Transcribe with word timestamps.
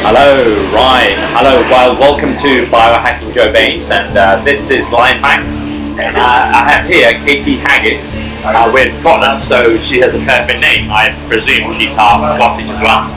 Hello, 0.00 0.46
Ryan. 0.72 1.18
Hello, 1.34 1.60
well, 1.68 1.98
welcome 1.98 2.38
to 2.38 2.64
Biohacking 2.66 3.34
Joe 3.34 3.52
Bains, 3.52 3.90
and 3.90 4.16
uh, 4.16 4.42
this 4.44 4.70
is 4.70 4.88
Life 4.90 5.20
Hacks. 5.20 5.66
And 5.98 6.16
uh, 6.16 6.20
I 6.54 6.70
have 6.70 6.86
here 6.88 7.12
Katie 7.24 7.56
Haggis. 7.58 8.18
Uh, 8.44 8.70
we're 8.72 8.86
in 8.88 8.94
Scotland, 8.94 9.42
so 9.42 9.76
she 9.78 9.98
has 10.00 10.14
a 10.14 10.22
perfect 10.24 10.60
name. 10.60 10.88
I 10.90 11.10
presume 11.28 11.74
she's 11.74 11.92
half 11.94 12.22
Scottish 12.38 12.70
as 12.70 12.80
well. 12.80 13.10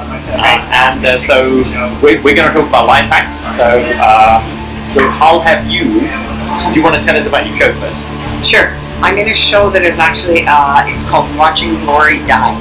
and 0.74 1.06
uh, 1.06 1.18
so 1.20 1.62
we're, 2.02 2.22
we're 2.24 2.36
going 2.36 2.49
to 2.49 2.54
talk 2.54 2.67
about 2.67 2.88
life 2.88 3.06
hacks. 3.06 3.42
So, 3.56 3.68
uh, 4.02 4.42
so 4.94 5.08
how 5.10 5.40
have 5.40 5.68
you? 5.68 6.02
Do 6.04 6.79
you 6.79 6.84
want 6.84 7.00
to 7.00 7.04
tell 7.06 7.16
us 7.16 7.28
about 7.28 7.48
your 7.48 7.58
show 7.58 7.74
first? 7.79 8.04
Sure. 8.46 8.76
I'm 9.02 9.18
in 9.18 9.29
a 9.29 9.34
show 9.34 9.70
that 9.72 9.82
is 9.84 9.98
actually 9.98 10.44
uh, 10.46 10.86
it's 10.86 11.06
called 11.06 11.26
Watching 11.38 11.74
Glory 11.86 12.20
Die, 12.26 12.54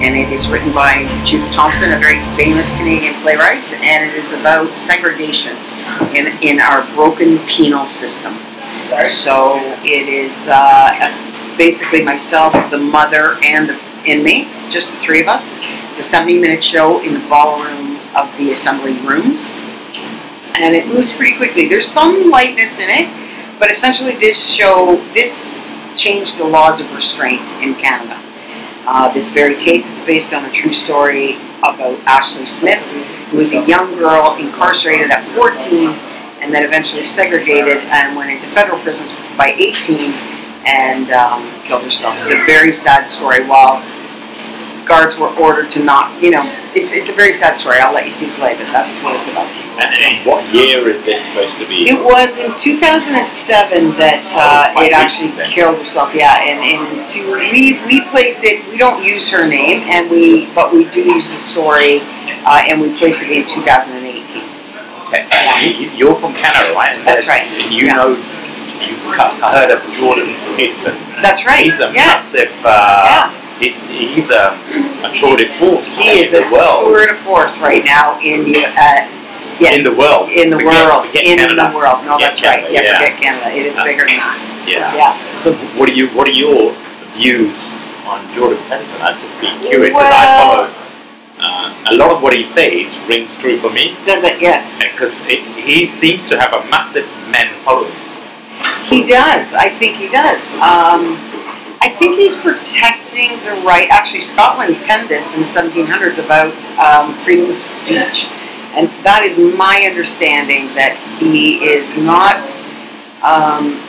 and 0.00 0.16
it 0.16 0.32
is 0.32 0.48
written 0.48 0.72
by 0.72 1.06
Judith 1.24 1.52
Thompson, 1.52 1.92
a 1.92 1.98
very 1.98 2.20
famous 2.36 2.74
Canadian 2.76 3.14
playwright, 3.22 3.72
and 3.74 4.10
it 4.10 4.16
is 4.16 4.32
about 4.32 4.78
segregation 4.78 5.56
in 6.14 6.26
in 6.42 6.60
our 6.60 6.86
broken 6.94 7.38
penal 7.46 7.86
system. 7.86 8.34
So 9.06 9.58
it 9.82 10.08
is 10.08 10.48
uh, 10.50 11.56
basically 11.56 12.02
myself, 12.04 12.52
the 12.70 12.78
mother, 12.78 13.38
and 13.42 13.70
the 13.70 13.80
inmates, 14.04 14.68
just 14.68 14.92
the 14.92 14.98
three 15.00 15.20
of 15.20 15.28
us. 15.28 15.54
It's 15.88 15.98
a 15.98 16.02
70 16.02 16.38
minute 16.38 16.62
show 16.62 17.00
in 17.00 17.14
the 17.14 17.26
ballroom 17.28 17.98
of 18.14 18.36
the 18.36 18.52
assembly 18.52 18.98
rooms. 18.98 19.58
And 20.54 20.74
it 20.74 20.86
moves 20.86 21.12
pretty 21.12 21.36
quickly. 21.36 21.68
There's 21.68 21.86
some 21.86 22.30
lightness 22.30 22.78
in 22.80 22.90
it, 22.90 23.58
but 23.58 23.70
essentially 23.70 24.16
this 24.16 24.52
show, 24.52 24.96
this 25.14 25.62
changed 25.96 26.38
the 26.38 26.44
laws 26.44 26.80
of 26.80 26.92
restraint 26.94 27.48
in 27.62 27.74
Canada. 27.74 28.20
Uh, 28.86 29.12
this 29.12 29.32
very 29.32 29.54
case, 29.54 29.90
it's 29.90 30.04
based 30.04 30.34
on 30.34 30.44
a 30.44 30.50
true 30.50 30.72
story 30.72 31.36
about 31.58 31.98
Ashley 32.06 32.46
Smith, 32.46 32.82
who 33.30 33.36
was 33.36 33.52
a 33.52 33.64
young 33.64 33.94
girl 33.96 34.36
incarcerated 34.36 35.10
at 35.10 35.24
14 35.36 35.90
and 36.42 36.52
then 36.52 36.64
eventually 36.64 37.04
segregated 37.04 37.78
and 37.84 38.16
went 38.16 38.30
into 38.30 38.46
federal 38.48 38.78
prisons 38.80 39.14
by 39.36 39.54
18 39.56 40.12
and 40.66 41.10
um, 41.12 41.48
killed 41.62 41.84
herself. 41.84 42.18
It's 42.20 42.30
a 42.30 42.44
very 42.44 42.72
sad 42.72 43.08
story. 43.08 43.44
While 43.46 43.80
guards 44.84 45.16
were 45.18 45.28
ordered 45.36 45.70
to 45.70 45.82
not, 45.84 46.20
you 46.22 46.30
know, 46.30 46.42
it's 46.74 46.92
it's 46.92 47.08
a 47.08 47.12
very 47.12 47.32
sad 47.32 47.56
story. 47.56 47.78
I'll 47.78 47.92
let 47.94 48.04
you 48.04 48.10
see 48.10 48.26
the 48.26 48.34
play, 48.34 48.54
but 48.56 48.66
that's 48.72 48.98
what 49.02 49.16
it's 49.16 49.28
about. 49.28 49.46
And 50.02 50.24
what 50.26 50.44
year 50.54 50.88
is 50.88 51.04
this 51.04 51.24
supposed 51.26 51.58
to 51.58 51.66
be? 51.68 51.88
It 51.88 52.02
was 52.02 52.38
in 52.38 52.56
2007 52.56 53.92
that 53.98 54.32
uh, 54.36 54.74
Oh, 54.76 54.82
it 54.84 54.92
actually 54.92 55.30
then. 55.32 55.48
killed 55.50 55.78
herself. 55.78 56.14
Yeah, 56.14 56.36
and 56.40 56.60
and 56.60 57.06
to 57.08 57.32
we 57.50 57.80
we 57.86 58.00
place 58.08 58.42
it. 58.44 58.66
We 58.70 58.76
don't 58.76 59.02
use 59.04 59.30
her 59.30 59.46
name, 59.46 59.82
and 59.88 60.10
we 60.10 60.46
but 60.54 60.72
we 60.72 60.84
do 60.88 61.02
use 61.02 61.30
the 61.32 61.38
story, 61.38 62.00
uh, 62.44 62.62
and 62.66 62.80
we 62.80 62.96
place 62.96 63.22
it 63.22 63.30
in 63.30 63.46
2018. 63.46 64.42
Okay. 65.08 65.26
You- 65.78 65.90
You're 65.94 66.16
from 66.16 66.32
Canada, 66.34 66.72
right? 66.74 66.96
And 66.96 67.06
That's 67.06 67.26
there's- 67.26 67.48
right. 67.62 67.70
You 67.70 67.86
Yeah. 67.86 67.94
know, 67.96 68.08
you've 68.80 69.04
heard 69.14 69.70
of 69.70 69.86
Jordan 69.92 70.34
Peterson. 70.56 70.96
That's 71.20 71.44
right. 71.46 71.64
He's 71.64 71.80
a 71.80 71.92
yes. 71.92 72.34
massive. 72.34 72.50
Uh, 72.64 73.30
He's 73.58 73.84
he's 73.86 74.30
a, 74.30 74.54
a 75.04 75.10
tour 75.20 75.36
de 75.36 75.46
force 75.58 75.98
He 75.98 76.20
is 76.20 76.32
a 76.32 76.42
world. 76.50 76.86
tour 76.86 77.06
de 77.06 77.14
force 77.22 77.58
right 77.58 77.84
now 77.84 78.18
in 78.20 78.44
the 78.44 78.64
uh, 78.66 79.06
yes 79.60 79.78
In 79.78 79.84
the 79.84 79.96
world. 79.98 80.30
in 80.30 80.50
the 80.50 80.56
Forget- 80.56 80.86
world 80.88 81.06
forget 81.06 81.24
in 81.24 81.38
Canada. 81.38 81.68
the 81.70 81.76
world. 81.76 82.04
No, 82.04 82.12
Forget 82.14 82.20
that's 82.32 82.42
right. 82.42 82.70
Yeah, 82.72 82.80
yeah. 82.82 82.98
forget 82.98 83.20
Canada. 83.20 83.48
It 83.54 83.66
is 83.66 83.78
Uh, 83.78 83.84
bigger 83.84 84.04
than 84.06 84.16
that. 84.18 84.64
Yeah. 84.66 84.94
Yeah. 84.94 85.36
So 85.36 85.52
what 85.78 85.88
are 85.88 85.92
you 85.92 86.08
what 86.10 86.26
are 86.26 86.32
your 86.34 86.74
views 87.14 87.78
on 88.06 88.26
Jordan 88.34 88.58
Peterson? 88.68 89.00
I'd 89.02 89.20
just 89.20 89.38
be 89.40 89.46
curious 89.60 89.90
because 89.90 90.10
I 90.10 90.26
follow. 90.42 90.74
Uh, 91.42 91.74
a 91.90 91.94
lot 91.96 92.12
of 92.12 92.22
what 92.22 92.32
he 92.32 92.44
says 92.44 92.96
rings 93.08 93.36
true 93.36 93.58
for 93.58 93.68
me 93.70 93.96
Does 94.06 94.22
it? 94.22 94.40
Yes. 94.40 94.78
because 94.78 95.18
he 95.18 95.84
seems 95.84 96.28
to 96.30 96.38
have 96.38 96.52
a 96.52 96.62
massive 96.70 97.04
men 97.34 97.48
following. 97.64 97.90
He 98.84 99.02
does. 99.02 99.52
I 99.52 99.68
think 99.68 99.96
he 99.96 100.06
does. 100.08 100.52
Um, 100.62 101.18
I 101.82 101.88
think 101.88 102.14
he's 102.14 102.36
protecting 102.36 103.40
the 103.40 103.60
right. 103.66 103.88
Actually, 103.90 104.20
Scotland 104.20 104.76
penned 104.84 105.08
this 105.08 105.34
in 105.34 105.40
the 105.40 105.48
1700s 105.48 106.24
about 106.24 106.54
um, 106.78 107.18
freedom 107.24 107.50
of 107.50 107.58
speech, 107.66 108.26
and 108.76 108.86
that 109.02 109.24
is 109.24 109.36
my 109.36 109.84
understanding 109.90 110.68
that 110.76 110.96
he 111.18 111.64
is 111.64 111.98
not. 111.98 112.46
Um, 113.24 113.82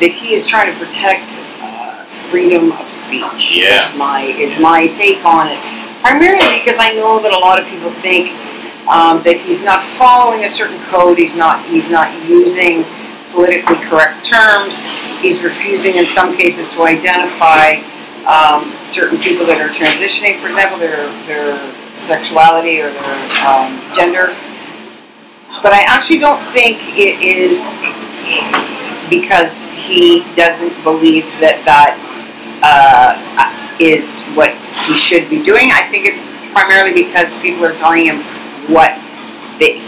that 0.00 0.10
he 0.10 0.34
is 0.34 0.44
trying 0.44 0.72
to 0.72 0.84
protect 0.84 1.38
uh, 1.60 2.04
freedom 2.06 2.72
of 2.72 2.90
speech. 2.90 3.54
Yeah. 3.54 3.86
Is 3.86 3.96
my 3.96 4.22
is 4.22 4.58
my 4.58 4.88
take 4.88 5.24
on 5.24 5.46
it. 5.46 5.60
Primarily 6.00 6.58
because 6.58 6.80
I 6.80 6.94
know 6.94 7.22
that 7.22 7.32
a 7.32 7.38
lot 7.38 7.60
of 7.60 7.68
people 7.68 7.92
think 7.92 8.30
um, 8.88 9.22
that 9.22 9.36
he's 9.38 9.64
not 9.64 9.84
following 9.84 10.42
a 10.42 10.48
certain 10.48 10.82
code. 10.82 11.18
He's 11.18 11.36
not. 11.36 11.64
He's 11.66 11.92
not 11.92 12.28
using 12.28 12.84
politically 13.32 13.76
correct 13.88 14.24
terms. 14.24 14.86
He's 15.18 15.42
refusing, 15.42 15.96
in 15.96 16.06
some 16.06 16.36
cases, 16.36 16.68
to 16.70 16.82
identify 16.82 17.82
um, 18.26 18.72
certain 18.84 19.18
people 19.18 19.46
that 19.46 19.60
are 19.60 19.72
transitioning. 19.72 20.38
For 20.38 20.48
example, 20.48 20.78
their 20.78 21.10
their 21.26 21.58
sexuality 21.94 22.80
or 22.80 22.92
their 22.92 23.46
um, 23.46 23.80
gender. 23.92 24.36
But 25.62 25.72
I 25.72 25.82
actually 25.86 26.18
don't 26.18 26.42
think 26.52 26.78
it 26.98 27.20
is 27.22 27.70
because 29.08 29.70
he 29.70 30.24
doesn't 30.34 30.82
believe 30.82 31.24
that 31.38 31.62
that 31.64 31.98
uh, 32.62 33.76
is 33.78 34.24
what 34.34 34.50
he 34.86 34.94
should 34.94 35.28
be 35.28 35.42
doing. 35.42 35.70
I 35.70 35.86
think 35.90 36.06
it's 36.06 36.18
primarily 36.52 36.94
because 36.94 37.36
people 37.38 37.64
are 37.64 37.76
telling 37.76 38.06
him 38.06 38.22
what 38.72 38.96
they, 39.58 39.80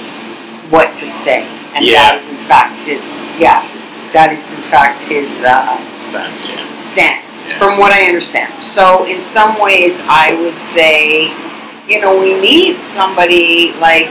what 0.71 0.97
to 0.97 1.07
say, 1.07 1.43
and 1.75 1.85
Yeah. 1.85 2.03
that 2.11 2.17
is 2.17 2.29
in 2.31 2.37
fact 2.37 2.79
his 2.81 3.29
yeah, 3.39 3.67
that 4.13 4.33
is 4.33 4.55
in 4.55 4.63
fact 4.63 5.03
his 5.03 5.43
uh, 5.43 5.79
Stance, 5.99 6.49
yeah. 6.49 6.75
stance, 6.77 7.51
Yeah. 7.53 7.59
from 7.59 7.79
what 7.79 7.93
I 7.93 8.07
understand. 8.07 8.65
So 8.65 9.05
in 9.05 9.21
some 9.21 9.61
ways, 9.61 10.03
I 10.09 10.35
would 10.35 10.59
say, 10.59 11.33
you 11.89 12.01
know, 12.01 12.19
we 12.19 12.39
need 12.41 12.83
somebody 12.83 13.73
like 13.81 14.09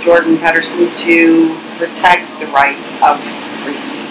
Jordan 0.00 0.38
Peterson 0.38 0.92
to 0.92 1.56
protect 1.78 2.24
the 2.40 2.46
rights 2.48 2.96
of 3.02 3.20
free 3.64 3.76
speech. 3.76 4.02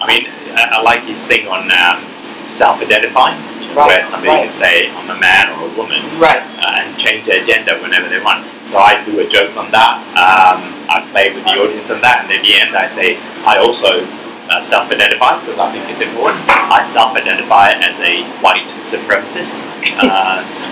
I 0.00 0.06
mean, 0.06 0.26
I, 0.54 0.78
I 0.78 0.82
like 0.82 1.02
his 1.04 1.26
thing 1.26 1.48
on 1.48 1.70
um, 1.72 2.04
self-identifying, 2.46 3.34
Right, 3.74 3.86
where 3.88 4.04
somebody 4.04 4.32
right. 4.32 4.44
can 4.44 4.52
say, 4.52 4.90
"I'm 4.90 5.10
a 5.10 5.18
man" 5.18 5.50
or 5.58 5.68
a 5.68 5.72
woman, 5.76 6.02
Right. 6.18 6.42
uh, 6.58 6.80
and 6.82 6.98
change 6.98 7.26
their 7.26 7.44
gender 7.44 7.76
whenever 7.80 8.08
they 8.08 8.18
want. 8.20 8.44
So 8.66 8.78
I 8.78 9.04
do 9.04 9.20
a 9.20 9.26
joke 9.28 9.56
on 9.56 9.70
that. 9.70 10.00
Um, 10.16 10.74
I 10.88 11.06
play 11.12 11.32
with 11.34 11.44
the 11.44 11.54
audience 11.60 11.90
on 11.90 12.00
that, 12.00 12.24
and 12.24 12.32
at 12.32 12.42
the 12.42 12.54
end 12.58 12.76
I 12.76 12.88
say, 12.88 13.18
I 13.44 13.58
also 13.58 14.06
uh, 14.50 14.60
self-identify 14.60 15.40
because 15.44 15.58
I 15.58 15.70
think 15.72 15.88
it's 15.90 16.00
important. 16.00 16.42
I 16.48 16.80
self-identify 16.82 17.72
as 17.84 18.00
a 18.00 18.24
white 18.40 18.68
supremacist, 18.82 19.60
uh, 20.00 20.46
so, 20.48 20.64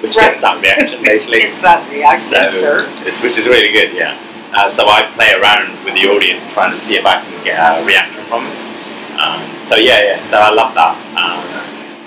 which 0.00 0.14
gets 0.14 0.40
that 0.40 0.62
reaction 0.62 1.02
basically. 1.02 1.42
It's 1.42 1.60
that 1.62 1.82
reaction, 1.90 2.38
So, 2.38 2.50
sure. 2.52 2.80
it- 3.04 3.14
which 3.22 3.36
is 3.36 3.48
really 3.48 3.72
good, 3.72 3.92
yeah. 3.92 4.16
Uh, 4.54 4.70
so 4.70 4.86
I 4.86 5.02
play 5.18 5.34
around 5.34 5.84
with 5.84 5.94
the 5.94 6.06
audience 6.08 6.46
trying 6.54 6.72
to 6.72 6.78
see 6.80 6.96
if 6.96 7.04
I 7.04 7.20
can 7.20 7.44
get 7.44 7.58
a 7.58 7.84
reaction 7.84 8.24
from 8.30 8.44
them. 8.44 8.56
Um, 9.18 9.66
so 9.66 9.74
yeah, 9.76 10.00
yeah. 10.16 10.22
So 10.22 10.38
I 10.38 10.50
love 10.50 10.72
that. 10.74 10.94
Um, 11.18 11.42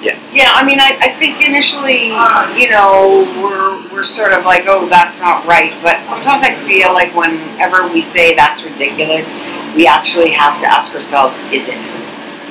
Yeah, 0.01 0.17
Yeah, 0.31 0.51
I 0.53 0.63
mean, 0.63 0.79
I, 0.79 0.97
I 1.01 1.09
think 1.09 1.45
initially, 1.45 2.07
you 2.55 2.69
know, 2.69 3.27
we're, 3.41 3.93
we're 3.93 4.03
sort 4.03 4.31
of 4.31 4.45
like, 4.45 4.63
oh, 4.65 4.87
that's 4.87 5.19
not 5.19 5.45
right. 5.45 5.73
But 5.83 6.07
sometimes 6.07 6.41
I 6.41 6.55
feel 6.55 6.93
like 6.93 7.13
whenever 7.13 7.87
we 7.87 7.99
say 7.99 8.33
that's 8.33 8.63
ridiculous, 8.63 9.38
we 9.75 9.88
actually 9.88 10.31
have 10.31 10.61
to 10.61 10.67
ask 10.67 10.95
ourselves, 10.95 11.41
is 11.51 11.67
it? 11.67 11.85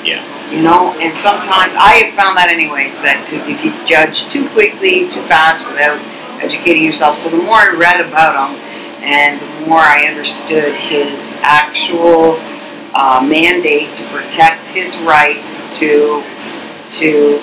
Yeah. 0.04 0.22
You 0.52 0.62
know, 0.62 0.92
and 1.00 1.14
sometimes 1.14 1.74
I 1.76 2.04
have 2.04 2.14
found 2.14 2.36
that, 2.36 2.48
anyways, 2.48 3.00
that 3.02 3.28
to, 3.28 3.36
if 3.48 3.64
you 3.64 3.72
judge 3.84 4.28
too 4.28 4.48
quickly, 4.50 5.08
too 5.08 5.22
fast, 5.22 5.68
without 5.68 6.00
educating 6.42 6.84
yourself. 6.84 7.14
So 7.14 7.30
the 7.30 7.36
more 7.36 7.56
I 7.56 7.72
read 7.72 8.00
about 8.00 8.36
him, 8.36 8.60
and 9.02 9.40
the 9.40 9.68
more 9.68 9.80
I 9.80 10.06
understood 10.06 10.74
his 10.74 11.36
actual 11.40 12.40
uh, 12.94 13.24
mandate 13.24 13.96
to 13.96 14.04
protect 14.08 14.68
his 14.68 14.98
right 14.98 15.42
to 15.72 16.22
to 16.90 17.38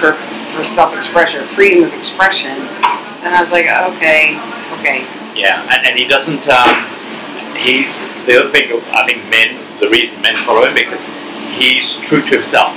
for 0.00 0.12
for 0.54 0.64
self-expression, 0.64 1.44
freedom 1.46 1.84
of 1.84 1.92
expression, 1.92 2.52
and 2.52 3.34
I 3.34 3.40
was 3.40 3.52
like, 3.52 3.66
okay, 3.66 4.38
okay, 4.78 5.04
yeah. 5.34 5.62
And, 5.74 5.86
and 5.86 5.98
he 5.98 6.06
doesn't. 6.06 6.48
Um, 6.48 6.86
he's 7.56 7.98
the 8.26 8.40
other 8.40 8.50
thing. 8.50 8.72
I 8.92 9.04
think 9.06 9.28
men. 9.30 9.62
The 9.80 9.90
reason 9.90 10.20
men 10.22 10.34
follow 10.36 10.66
him 10.66 10.74
because 10.74 11.12
he's 11.52 11.94
true 12.00 12.22
to 12.22 12.28
himself. 12.40 12.72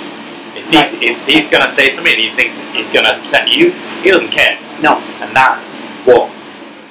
If 0.55 0.67
he's, 0.67 0.93
if 1.01 1.25
he's 1.25 1.47
going 1.47 1.63
to 1.63 1.69
say 1.69 1.89
something 1.89 2.11
and 2.11 2.21
he 2.21 2.35
thinks 2.35 2.57
he's 2.75 2.91
going 2.91 3.05
to 3.05 3.15
upset 3.17 3.47
you, 3.47 3.71
he 4.03 4.11
doesn't 4.11 4.31
care. 4.31 4.59
no, 4.81 4.99
And 5.23 5.33
that's 5.33 5.63
what 6.05 6.29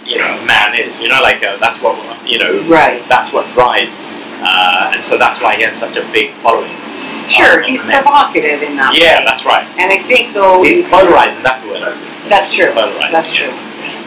you 0.07 0.17
know, 0.17 0.43
man 0.47 0.75
is. 0.75 0.97
You 0.99 1.09
know, 1.09 1.21
like 1.21 1.43
uh, 1.45 1.59
that's 1.59 1.83
what 1.83 1.95
you 2.27 2.39
know. 2.39 2.63
right, 2.69 3.07
That's 3.09 3.33
what 3.33 3.53
drives. 3.53 4.11
Uh, 4.41 4.93
and 4.95 5.05
so 5.05 5.19
that's 5.19 5.41
why 5.43 5.57
he 5.57 5.63
has 5.63 5.75
such 5.75 5.97
a 5.97 6.03
big 6.13 6.33
following. 6.37 6.71
Sure, 7.29 7.63
Uh, 7.63 7.67
he's 7.67 7.85
provocative 7.85 8.63
in 8.63 8.77
that 8.77 8.93
way. 8.93 9.01
Yeah, 9.05 9.19
way, 9.21 9.25
that's 9.25 9.45
right. 9.45 9.67
and 9.79 9.93
I 9.93 9.99
think 9.99 10.35
though 10.35 10.63
He's 10.63 10.85
polarizing. 10.89 11.43
That's 11.43 11.63
what 11.65 11.81
that's 12.29 12.53
true, 12.53 12.73
Polarizing. 12.73 13.13
that's 13.13 13.33
true. 13.33 13.53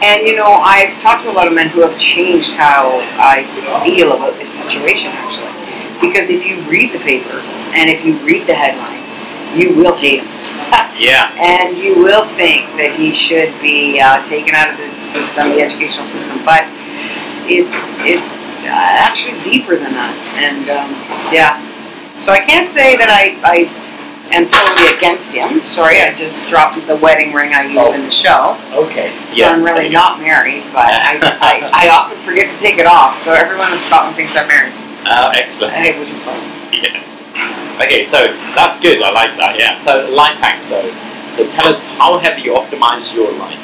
And 0.02 0.26
you 0.26 0.36
know, 0.36 0.52
I've 0.62 0.98
talked 1.00 1.22
to 1.24 1.30
a 1.30 1.34
lot 1.34 1.46
of 1.46 1.54
men 1.54 1.68
who 1.68 1.80
have 1.82 1.96
changed 1.98 2.54
how 2.54 3.00
I 3.18 3.46
feel 3.84 4.12
about 4.12 4.36
this 4.38 4.50
situation 4.52 5.12
actually. 5.14 5.50
Because 6.00 6.30
if 6.30 6.44
you 6.44 6.60
read 6.68 6.92
the 6.92 6.98
papers 6.98 7.66
and 7.72 7.88
if 7.88 8.04
you 8.04 8.18
read 8.26 8.46
the 8.48 8.54
headlines, 8.54 9.20
you 9.56 9.74
will 9.74 9.96
hate 9.96 10.20
him. 10.22 10.28
Yeah. 10.98 11.32
and 11.36 11.76
you 11.78 11.98
will 12.02 12.26
think 12.26 12.68
that 12.76 12.94
he 12.96 13.12
should 13.12 13.50
be 13.60 13.98
uh, 14.00 14.22
taken 14.24 14.54
out 14.54 14.70
of 14.70 14.78
the 14.78 14.96
system, 14.98 15.50
the 15.50 15.60
educational 15.62 16.06
system. 16.06 16.44
But 16.44 16.64
it's 17.48 17.96
it's 18.00 18.48
uh, 18.62 18.70
actually 19.06 19.40
deeper 19.42 19.76
than 19.76 19.92
that. 19.94 20.14
And 20.36 20.68
um, 20.70 20.90
yeah, 21.32 21.58
so 22.18 22.32
I 22.32 22.40
can't 22.40 22.68
say 22.68 22.96
that 22.96 23.08
I, 23.10 23.36
I 23.42 23.56
am 24.34 24.48
totally 24.48 24.96
against 24.96 25.32
him. 25.32 25.62
Sorry, 25.62 26.00
I 26.00 26.14
just 26.14 26.48
dropped 26.48 26.78
the 26.86 26.96
wedding 26.96 27.32
ring 27.32 27.52
I 27.54 27.62
use 27.62 27.92
in 27.92 28.02
the 28.02 28.10
show. 28.10 28.58
Okay. 28.72 29.12
So 29.26 29.44
I'm 29.44 29.62
really 29.62 29.88
not 29.88 30.20
married, 30.20 30.64
but 30.72 30.86
I, 30.86 31.18
I, 31.40 31.70
I 31.86 31.88
often 31.90 32.18
forget 32.20 32.50
to 32.52 32.56
take 32.58 32.78
it 32.78 32.86
off. 32.86 33.16
So 33.18 33.32
everyone 33.34 33.72
in 33.72 33.78
Scotland 33.78 34.16
thinks 34.16 34.36
I'm 34.36 34.48
married, 34.48 34.72
Uh, 35.04 35.32
excellent. 35.36 35.74
hey, 35.74 35.98
which 35.98 36.10
is 36.10 36.20
fun. 36.22 36.38
Yeah. 36.72 37.00
Okay, 37.82 38.04
so 38.06 38.18
that's 38.54 38.78
good. 38.78 39.02
I 39.02 39.10
like 39.10 39.36
that. 39.38 39.56
Yeah. 39.58 39.76
So 39.78 40.08
life 40.10 40.36
hack. 40.38 40.62
So, 40.62 40.80
so 41.30 41.48
tell 41.50 41.66
us 41.66 41.82
how 41.98 42.18
have 42.18 42.38
you 42.38 42.52
optimized 42.52 43.12
your 43.14 43.32
life? 43.32 43.58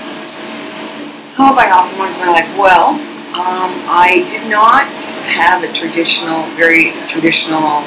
How 1.37 1.55
have 1.55 1.59
I 1.59 1.69
optimized 1.71 2.19
my 2.19 2.33
life? 2.33 2.50
Well, 2.59 2.99
um, 3.37 3.85
I 3.87 4.27
did 4.29 4.49
not 4.49 4.97
have 5.29 5.63
a 5.63 5.73
traditional, 5.73 6.49
very 6.57 6.93
traditional 7.07 7.85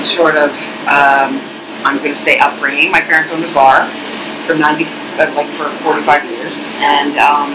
sort 0.00 0.36
of, 0.36 0.50
um, 0.86 1.42
I'm 1.82 1.98
going 1.98 2.14
to 2.14 2.16
say 2.16 2.38
upbringing. 2.38 2.90
My 2.90 3.00
parents 3.00 3.32
owned 3.32 3.44
a 3.44 3.52
bar 3.52 3.90
for 4.46 4.54
90, 4.54 4.84
uh, 5.18 5.34
like 5.34 5.52
for 5.52 5.68
45 5.82 6.24
years, 6.30 6.68
and 6.78 7.18
um, 7.18 7.54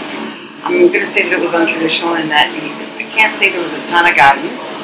I'm 0.62 0.88
going 0.88 1.00
to 1.00 1.06
say 1.06 1.24
that 1.24 1.32
it 1.32 1.40
was 1.40 1.52
untraditional 1.52 2.20
in 2.20 2.28
that 2.28 2.52
I 2.52 3.04
can't 3.10 3.32
say 3.32 3.50
there 3.50 3.62
was 3.62 3.72
a 3.72 3.84
ton 3.86 4.06
of 4.06 4.14
guidance. 4.14 4.74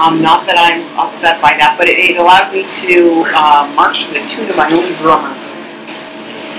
Um, 0.00 0.22
not 0.22 0.46
that 0.46 0.56
I'm 0.56 0.88
upset 0.98 1.40
by 1.42 1.52
that, 1.60 1.76
but 1.76 1.86
it, 1.86 1.98
it 2.00 2.16
allowed 2.16 2.50
me 2.50 2.64
to 2.88 3.28
uh, 3.36 3.70
march 3.76 4.06
to 4.06 4.14
the 4.14 4.26
tune 4.26 4.48
of 4.48 4.56
my 4.56 4.72
own 4.72 4.88
drummer. 4.96 5.45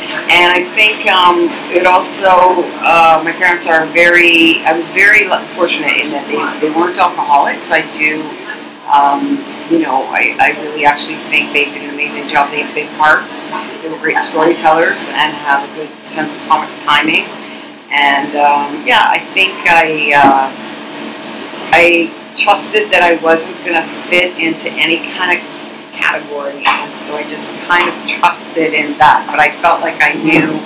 And 0.08 0.54
I 0.54 0.64
think 0.64 1.06
um, 1.08 1.50
it 1.76 1.86
also, 1.86 2.64
uh, 2.80 3.22
my 3.24 3.34
parents 3.34 3.68
are 3.68 3.86
very, 3.88 4.64
I 4.64 4.72
was 4.76 4.90
very 4.90 5.28
fortunate 5.48 5.98
in 5.98 6.12
that 6.12 6.28
they, 6.28 6.68
they 6.68 6.74
weren't 6.74 6.98
alcoholics. 6.98 7.72
I 7.72 7.84
do, 7.92 8.24
um, 8.88 9.44
you 9.70 9.80
know, 9.80 10.04
I, 10.08 10.36
I 10.40 10.62
really 10.64 10.86
actually 10.86 11.18
think 11.28 11.52
they 11.52 11.66
did 11.66 11.84
an 11.84 11.94
amazing 11.94 12.28
job. 12.28 12.52
They 12.52 12.62
have 12.62 12.74
big 12.74 12.88
hearts, 12.96 13.46
they 13.82 13.90
were 13.90 14.00
great 14.00 14.20
storytellers, 14.20 15.10
and 15.10 15.36
have 15.36 15.68
a 15.70 15.74
good 15.76 16.06
sense 16.06 16.36
of 16.36 16.40
comic 16.48 16.72
timing. 16.80 17.26
And 17.92 18.36
um, 18.36 18.88
yeah, 18.88 19.04
I 19.08 19.20
think 19.34 19.54
I, 19.68 20.14
uh, 20.16 20.52
I 21.72 22.34
trusted 22.38 22.92
that 22.92 23.02
I 23.02 23.22
wasn't 23.22 23.58
going 23.66 23.76
to 23.76 23.88
fit 24.08 24.38
into 24.38 24.70
any 24.72 24.98
kind 25.12 25.38
of 25.38 25.57
category, 26.12 26.64
and 26.66 26.94
so 26.94 27.16
I 27.16 27.24
just 27.28 27.54
kind 27.68 27.90
of 27.90 27.96
trusted 28.08 28.74
in 28.74 28.98
that. 28.98 29.28
But 29.30 29.40
I 29.40 29.52
felt 29.62 29.82
like 29.82 30.00
I 30.02 30.14
knew, 30.14 30.60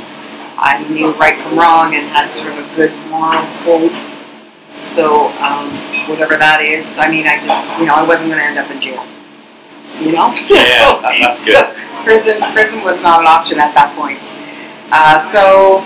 I 0.58 0.86
knew 0.90 1.12
right 1.14 1.40
from 1.40 1.58
wrong, 1.58 1.96
and 1.96 2.06
had 2.08 2.30
sort 2.34 2.54
of 2.54 2.60
a 2.60 2.76
good 2.76 2.94
moral 3.10 3.42
code. 3.66 3.92
So 4.72 5.28
um, 5.42 5.68
whatever 6.08 6.38
that 6.38 6.62
is, 6.62 6.98
I 6.98 7.10
mean, 7.10 7.28
I 7.28 7.42
just, 7.42 7.68
you 7.78 7.86
know, 7.86 7.96
I 7.96 8.04
wasn't 8.04 8.32
going 8.32 8.40
to 8.42 8.46
end 8.48 8.58
up 8.58 8.70
in 8.72 8.80
jail. 8.80 9.04
You 10.00 10.14
know, 10.14 10.32
Yeah, 10.50 11.02
that- 11.02 11.18
that's 11.20 11.44
good. 11.46 11.56
So 11.76 12.04
prison, 12.04 12.42
prison 12.54 12.84
was 12.84 13.04
not 13.04 13.20
an 13.20 13.28
option 13.28 13.60
at 13.60 13.74
that 13.76 13.92
point. 13.98 14.22
Uh, 14.94 15.18
so 15.20 15.84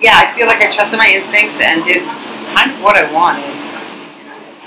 yeah, 0.00 0.18
I 0.20 0.32
feel 0.36 0.46
like 0.46 0.60
I 0.60 0.68
trusted 0.70 0.98
my 0.98 1.08
instincts 1.08 1.60
and 1.60 1.84
did 1.84 2.04
kind 2.52 2.70
of 2.72 2.82
what 2.82 2.96
I 2.96 3.10
wanted. 3.12 3.48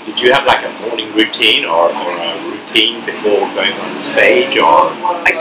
Did 0.06 0.20
you 0.20 0.32
have 0.32 0.46
like 0.46 0.64
a 0.64 0.72
morning 0.82 1.12
routine 1.14 1.64
or, 1.64 1.90
or 1.90 2.10
a 2.18 2.55
routine 2.76 3.04
before 3.04 3.48
going 3.54 3.72
on 3.72 4.02
stage 4.02 4.56
or? 4.58 4.90
I 4.92 5.32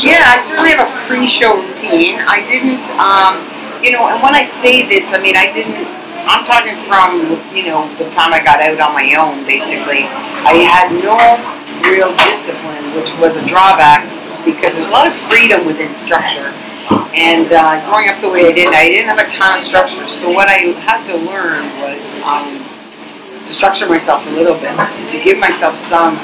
yeah, 0.00 0.32
I 0.32 0.38
certainly 0.40 0.70
have 0.70 0.88
a 0.88 1.06
pre-show 1.06 1.60
routine. 1.60 2.20
I 2.20 2.46
didn't, 2.46 2.84
um, 2.96 3.44
you 3.82 3.92
know, 3.92 4.08
and 4.08 4.22
when 4.22 4.34
I 4.34 4.44
say 4.44 4.88
this, 4.88 5.12
I 5.12 5.20
mean 5.20 5.36
I 5.36 5.52
didn't. 5.52 5.86
I'm 6.28 6.44
talking 6.44 6.76
from 6.84 7.40
you 7.54 7.66
know 7.66 7.88
the 7.96 8.08
time 8.08 8.32
I 8.32 8.42
got 8.42 8.60
out 8.60 8.80
on 8.80 8.92
my 8.94 9.14
own. 9.14 9.44
Basically, 9.44 10.04
I 10.44 10.64
had 10.64 10.92
no 10.92 11.16
real 11.88 12.14
discipline, 12.28 12.84
which 12.96 13.16
was 13.18 13.36
a 13.36 13.44
drawback 13.46 14.04
because 14.44 14.74
there's 14.76 14.88
a 14.88 14.92
lot 14.92 15.06
of 15.06 15.14
freedom 15.14 15.66
within 15.66 15.94
structure. 15.94 16.52
And 17.12 17.52
uh, 17.52 17.84
growing 17.88 18.08
up 18.08 18.20
the 18.20 18.30
way 18.30 18.48
I 18.48 18.52
did, 18.52 18.68
I 18.72 18.88
didn't 18.88 19.08
have 19.08 19.18
a 19.18 19.28
ton 19.30 19.56
of 19.56 19.60
structure. 19.60 20.06
So 20.06 20.30
what 20.30 20.48
I 20.48 20.72
had 20.80 21.04
to 21.06 21.16
learn 21.16 21.66
was 21.80 22.14
um, 22.20 22.64
to 23.44 23.52
structure 23.52 23.88
myself 23.88 24.26
a 24.26 24.30
little 24.30 24.54
bit, 24.54 24.76
to 25.08 25.20
give 25.20 25.38
myself 25.38 25.78
some, 25.78 26.16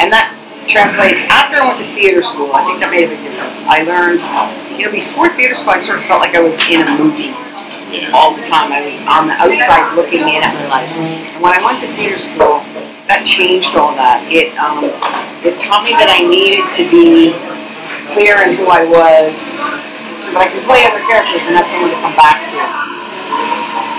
and 0.00 0.08
that 0.12 0.32
translates. 0.66 1.20
After 1.28 1.60
I 1.60 1.66
went 1.66 1.78
to 1.78 1.88
theater 1.94 2.22
school, 2.22 2.50
I 2.54 2.64
think 2.64 2.80
that 2.80 2.90
made 2.90 3.04
a 3.04 3.10
big 3.12 3.20
difference. 3.22 3.62
I 3.68 3.82
learned, 3.84 4.22
you 4.78 4.86
know, 4.86 4.92
before 4.92 5.28
theater 5.36 5.54
school, 5.54 5.76
I 5.76 5.80
sort 5.80 5.98
of 5.98 6.04
felt 6.08 6.20
like 6.24 6.34
I 6.34 6.40
was 6.40 6.56
in 6.72 6.80
a 6.86 6.90
movie 6.96 7.34
Yeah. 7.90 8.14
all 8.14 8.32
the 8.38 8.42
time. 8.42 8.70
I 8.72 8.80
was 8.86 9.02
on 9.04 9.26
the 9.26 9.34
outside 9.34 9.94
looking 9.98 10.22
in 10.30 10.40
at 10.46 10.54
my 10.54 10.66
life. 10.70 10.92
And 10.94 11.42
when 11.42 11.52
I 11.52 11.60
went 11.60 11.82
to 11.82 11.88
theater 11.98 12.16
school, 12.18 12.62
that 13.10 13.26
changed 13.26 13.74
all 13.74 13.90
that. 13.98 14.22
It 14.30 14.54
um, 14.54 14.86
it 15.42 15.58
taught 15.58 15.82
me 15.82 15.90
that 15.98 16.06
I 16.06 16.22
needed 16.22 16.70
to 16.78 16.86
be 16.86 17.34
clear 18.14 18.38
in 18.46 18.54
who 18.54 18.70
I 18.70 18.86
was, 18.86 19.58
so 20.22 20.30
that 20.38 20.46
I 20.46 20.48
could 20.54 20.62
play 20.62 20.86
other 20.86 21.02
characters 21.10 21.50
and 21.50 21.58
have 21.58 21.66
someone 21.66 21.90
to 21.90 21.98
come 21.98 22.14
back 22.14 22.46
to. 22.54 22.58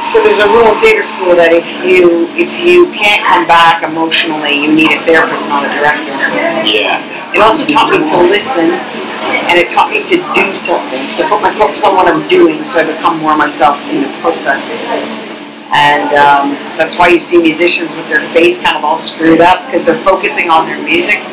So 0.04 0.24
there's 0.24 0.40
a 0.40 0.50
rule 0.50 0.74
in 0.74 0.78
theater 0.82 1.04
school 1.06 1.38
that 1.38 1.54
if 1.54 1.70
you 1.86 2.26
if 2.34 2.52
you 2.58 2.90
can't 2.92 3.22
come 3.22 3.46
back 3.46 3.86
emotionally, 3.86 4.58
you 4.58 4.74
need 4.74 4.92
a 4.92 5.00
therapist, 5.00 5.48
not 5.48 5.62
a 5.64 5.70
director. 5.72 6.12
Yeah. 6.66 7.00
It 7.32 7.40
also 7.40 7.64
taught 7.64 7.94
me 7.94 8.04
to 8.04 8.18
listen, 8.20 8.76
and 9.48 9.56
it 9.56 9.70
taught 9.70 9.94
me 9.94 10.04
to 10.04 10.18
do 10.34 10.52
something, 10.52 11.00
to 11.16 11.24
put 11.30 11.40
my 11.40 11.54
focus 11.56 11.86
on 11.86 11.96
what 11.96 12.10
I'm 12.10 12.28
doing, 12.28 12.66
so 12.66 12.82
I 12.82 12.84
become 12.84 13.20
more 13.22 13.38
myself 13.38 13.80
in 13.88 14.04
the 14.04 14.12
process. 14.20 14.90
And 15.72 16.12
um, 16.18 16.60
that's 16.76 17.00
why 17.00 17.08
you 17.08 17.20
see 17.20 17.38
musicians 17.40 17.96
with 17.96 18.10
their 18.10 18.20
face 18.36 18.60
kind 18.60 18.76
of 18.76 18.84
all 18.84 18.98
screwed 18.98 19.40
up 19.40 19.66
because 19.66 19.86
they're 19.86 20.04
focusing 20.04 20.50
on 20.50 20.68
their 20.68 20.82
music. 20.84 21.24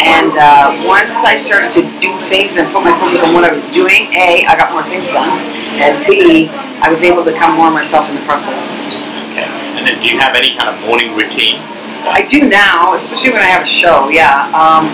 And 0.00 0.32
uh, 0.38 0.72
once 0.86 1.24
I 1.26 1.36
started 1.36 1.74
to 1.74 1.82
do 2.00 2.16
things 2.30 2.56
and 2.56 2.72
put 2.72 2.84
my 2.84 2.96
focus 2.98 3.22
on 3.22 3.34
what 3.34 3.44
I 3.44 3.52
was 3.52 3.66
doing, 3.68 4.08
A, 4.14 4.46
I 4.46 4.56
got 4.56 4.72
more 4.72 4.84
things 4.84 5.10
done, 5.10 5.28
and 5.76 6.06
B, 6.06 6.48
I 6.80 6.90
was 6.90 7.02
able 7.02 7.24
to 7.24 7.32
become 7.32 7.56
more 7.56 7.70
myself 7.70 8.08
in 8.08 8.14
the 8.14 8.22
process. 8.24 8.86
Okay. 9.32 9.46
And 9.76 9.86
then 9.86 10.00
do 10.00 10.08
you 10.08 10.18
have 10.18 10.34
any 10.34 10.56
kind 10.56 10.68
of 10.70 10.80
morning 10.86 11.14
routine? 11.14 11.60
I 12.08 12.24
do 12.30 12.48
now, 12.48 12.94
especially 12.94 13.30
when 13.30 13.42
I 13.42 13.50
have 13.50 13.62
a 13.62 13.66
show. 13.66 14.08
Yeah. 14.08 14.48
Um, 14.54 14.88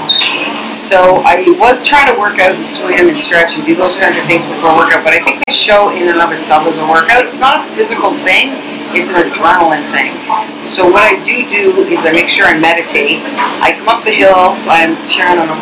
so 0.72 1.20
I 1.22 1.44
was 1.60 1.84
trying 1.84 2.12
to 2.12 2.18
work 2.18 2.38
out 2.40 2.56
and 2.56 2.66
swim 2.66 3.08
and 3.08 3.16
stretch 3.16 3.56
and 3.56 3.64
do 3.64 3.76
those 3.76 3.96
kinds 3.96 4.16
of 4.16 4.24
things 4.24 4.48
before 4.48 4.74
workout, 4.74 5.04
but 5.04 5.12
I 5.12 5.22
think 5.22 5.44
the 5.46 5.52
show 5.52 5.90
in 5.94 6.08
and 6.08 6.18
of 6.20 6.32
itself 6.32 6.66
is 6.66 6.78
a 6.78 6.86
workout. 6.88 7.26
It's 7.26 7.38
not 7.38 7.60
a 7.62 7.70
physical 7.76 8.10
thing; 8.24 8.56
it's 8.96 9.12
an 9.12 9.30
adrenaline 9.30 9.84
thing. 9.92 10.16
So 10.64 10.88
what 10.88 11.04
I 11.04 11.22
do 11.22 11.46
do 11.48 11.84
is 11.92 12.04
I 12.06 12.10
make 12.12 12.28
sure 12.28 12.46
I 12.46 12.58
meditate. 12.58 13.20
I 13.62 13.76
come 13.76 13.88
up 13.88 14.02
the 14.02 14.10
hill. 14.16 14.56
I'm 14.66 14.96
sharing 15.06 15.38
an 15.38 15.52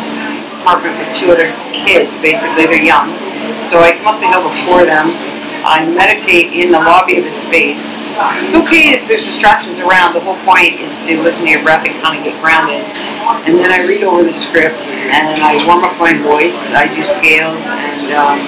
apartment 0.63 0.97
with 0.97 1.11
two 1.13 1.29
other 1.35 1.51
kids. 1.75 2.17
Basically, 2.17 2.65
they're 2.65 2.81
young. 2.81 3.11
So 3.59 3.83
I 3.83 3.91
come 3.93 4.07
up 4.07 4.19
the 4.23 4.27
hill 4.31 4.47
before 4.47 4.87
them. 4.87 5.11
I 5.63 5.87
meditate 5.87 6.51
in 6.51 6.71
the 6.71 6.79
lobby 6.79 7.17
of 7.17 7.23
the 7.23 7.31
space. 7.31 8.03
It's 8.43 8.55
okay 8.55 8.91
if 8.91 9.07
there's 9.07 9.25
distractions 9.25 9.79
around. 9.79 10.13
The 10.13 10.19
whole 10.19 10.37
point 10.43 10.79
is 10.79 10.99
to 11.07 11.21
listen 11.23 11.45
to 11.45 11.51
your 11.51 11.63
breath 11.63 11.87
and 11.87 11.95
kind 12.03 12.19
of 12.19 12.23
get 12.23 12.35
grounded. 12.43 12.83
And 13.47 13.55
then 13.55 13.71
I 13.71 13.87
read 13.87 14.03
over 14.03 14.23
the 14.23 14.33
script 14.33 14.99
and 14.99 15.39
I 15.39 15.55
warm 15.65 15.83
up 15.83 15.97
my 15.97 16.13
voice. 16.19 16.73
I 16.73 16.91
do 16.93 17.05
scales 17.05 17.67
and 17.71 18.11
um, 18.11 18.39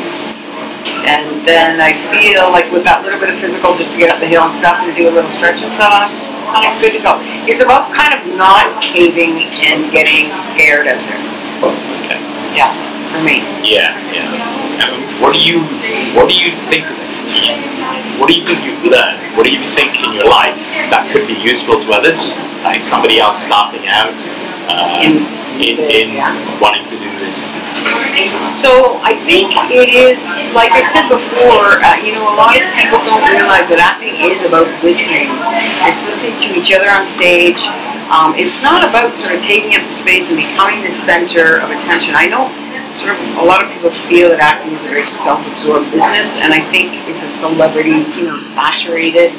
and 1.05 1.45
then 1.45 1.79
I 1.79 1.93
feel 1.93 2.49
like 2.49 2.71
with 2.71 2.83
that 2.83 3.05
little 3.05 3.19
bit 3.19 3.29
of 3.29 3.37
physical, 3.37 3.77
just 3.77 3.93
to 3.93 3.97
get 3.99 4.09
up 4.09 4.19
the 4.19 4.27
hill 4.27 4.43
and 4.43 4.53
stuff 4.53 4.81
and 4.81 4.91
do 4.95 5.07
a 5.07 5.13
little 5.13 5.29
stretch 5.29 5.61
and 5.61 5.71
stuff, 5.71 5.93
I'm 5.93 6.09
kind 6.49 6.65
of 6.65 6.81
good 6.81 6.97
to 6.97 7.01
go. 7.01 7.21
It's 7.45 7.61
about 7.61 7.93
kind 7.93 8.11
of 8.11 8.25
not 8.35 8.81
caving 8.81 9.53
and 9.63 9.91
getting 9.93 10.35
scared 10.35 10.89
out 10.89 10.99
there. 11.05 11.21
Okay. 11.63 12.19
Yeah, 12.57 12.73
for 13.13 13.21
me. 13.23 13.45
Yeah, 13.63 13.93
yeah. 14.11 14.33
Um, 14.81 15.05
what 15.21 15.33
do 15.33 15.39
you 15.39 15.61
What 16.17 16.27
do 16.27 16.35
you 16.35 16.51
think? 16.67 16.83
What 18.19 18.29
do 18.29 18.35
you 18.35 18.45
think 18.45 18.63
you've 18.63 18.85
learned? 18.85 19.19
What 19.35 19.43
do 19.43 19.51
you 19.51 19.61
think 19.75 19.99
in 19.99 20.13
your 20.13 20.29
life 20.29 20.55
that 20.93 21.09
could 21.11 21.27
be 21.27 21.35
useful 21.35 21.81
to 21.81 21.87
others, 21.91 22.37
like 22.63 22.81
somebody 22.81 23.19
else 23.19 23.43
starting 23.43 23.87
out 23.87 24.15
uh, 24.69 25.03
In 25.03 25.25
in, 25.59 25.79
in 25.87 26.07
wanting 26.59 26.83
to 26.91 26.97
do 26.99 27.09
this? 27.19 27.39
So 28.47 28.99
I 29.03 29.15
think 29.27 29.51
it 29.67 29.91
is, 29.91 30.39
like 30.55 30.71
I 30.71 30.79
said 30.79 31.11
before, 31.11 31.83
uh, 31.83 31.99
you 31.99 32.15
know, 32.15 32.23
a 32.23 32.35
lot 32.39 32.55
of 32.55 32.63
people 32.71 33.03
don't 33.03 33.23
realize 33.27 33.67
that 33.67 33.83
acting 33.83 34.15
is 34.23 34.47
about 34.47 34.71
listening. 34.79 35.27
It's 35.83 36.07
listening 36.07 36.39
to 36.47 36.49
each 36.55 36.71
other 36.71 36.87
on 36.87 37.03
stage. 37.03 37.67
Um, 38.07 38.37
it's 38.37 38.63
not 38.63 38.87
about 38.87 39.17
sort 39.17 39.35
of 39.35 39.41
taking 39.41 39.75
up 39.75 39.83
the 39.83 39.91
space 39.91 40.31
and 40.31 40.37
becoming 40.39 40.85
the 40.85 40.93
center 40.93 41.59
of 41.59 41.71
attention. 41.73 42.15
I 42.15 42.27
know 42.31 42.47
sort 42.95 43.19
of 43.19 43.21
a 43.37 43.43
lot 43.43 43.63
of 43.63 43.69
people 43.71 43.91
feel 43.91 44.29
that 44.29 44.39
acting 44.39 44.73
is 44.73 44.85
a 44.85 44.89
very 44.89 45.05
self-absorbed 45.05 45.91
business, 45.91 46.37
and 46.37 46.53
I 46.53 46.61
think 46.71 46.93
it's 47.09 47.23
a 47.23 47.27
celebrity, 47.27 48.07
you 48.15 48.25
know, 48.25 48.39
saturated 48.39 49.33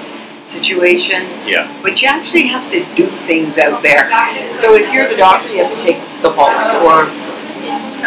situation. 0.44 1.24
Yeah. 1.46 1.66
But 1.82 2.02
you 2.02 2.08
actually 2.08 2.46
have 2.48 2.70
to 2.70 2.84
do 2.94 3.08
things 3.08 3.58
out 3.58 3.82
there. 3.82 4.04
So 4.52 4.74
if 4.74 4.92
you're 4.92 5.08
the 5.08 5.16
doctor, 5.16 5.48
you 5.48 5.64
have 5.64 5.76
to 5.76 5.82
take 5.82 5.98
the 6.22 6.32
pulse, 6.32 6.74
or 6.74 7.08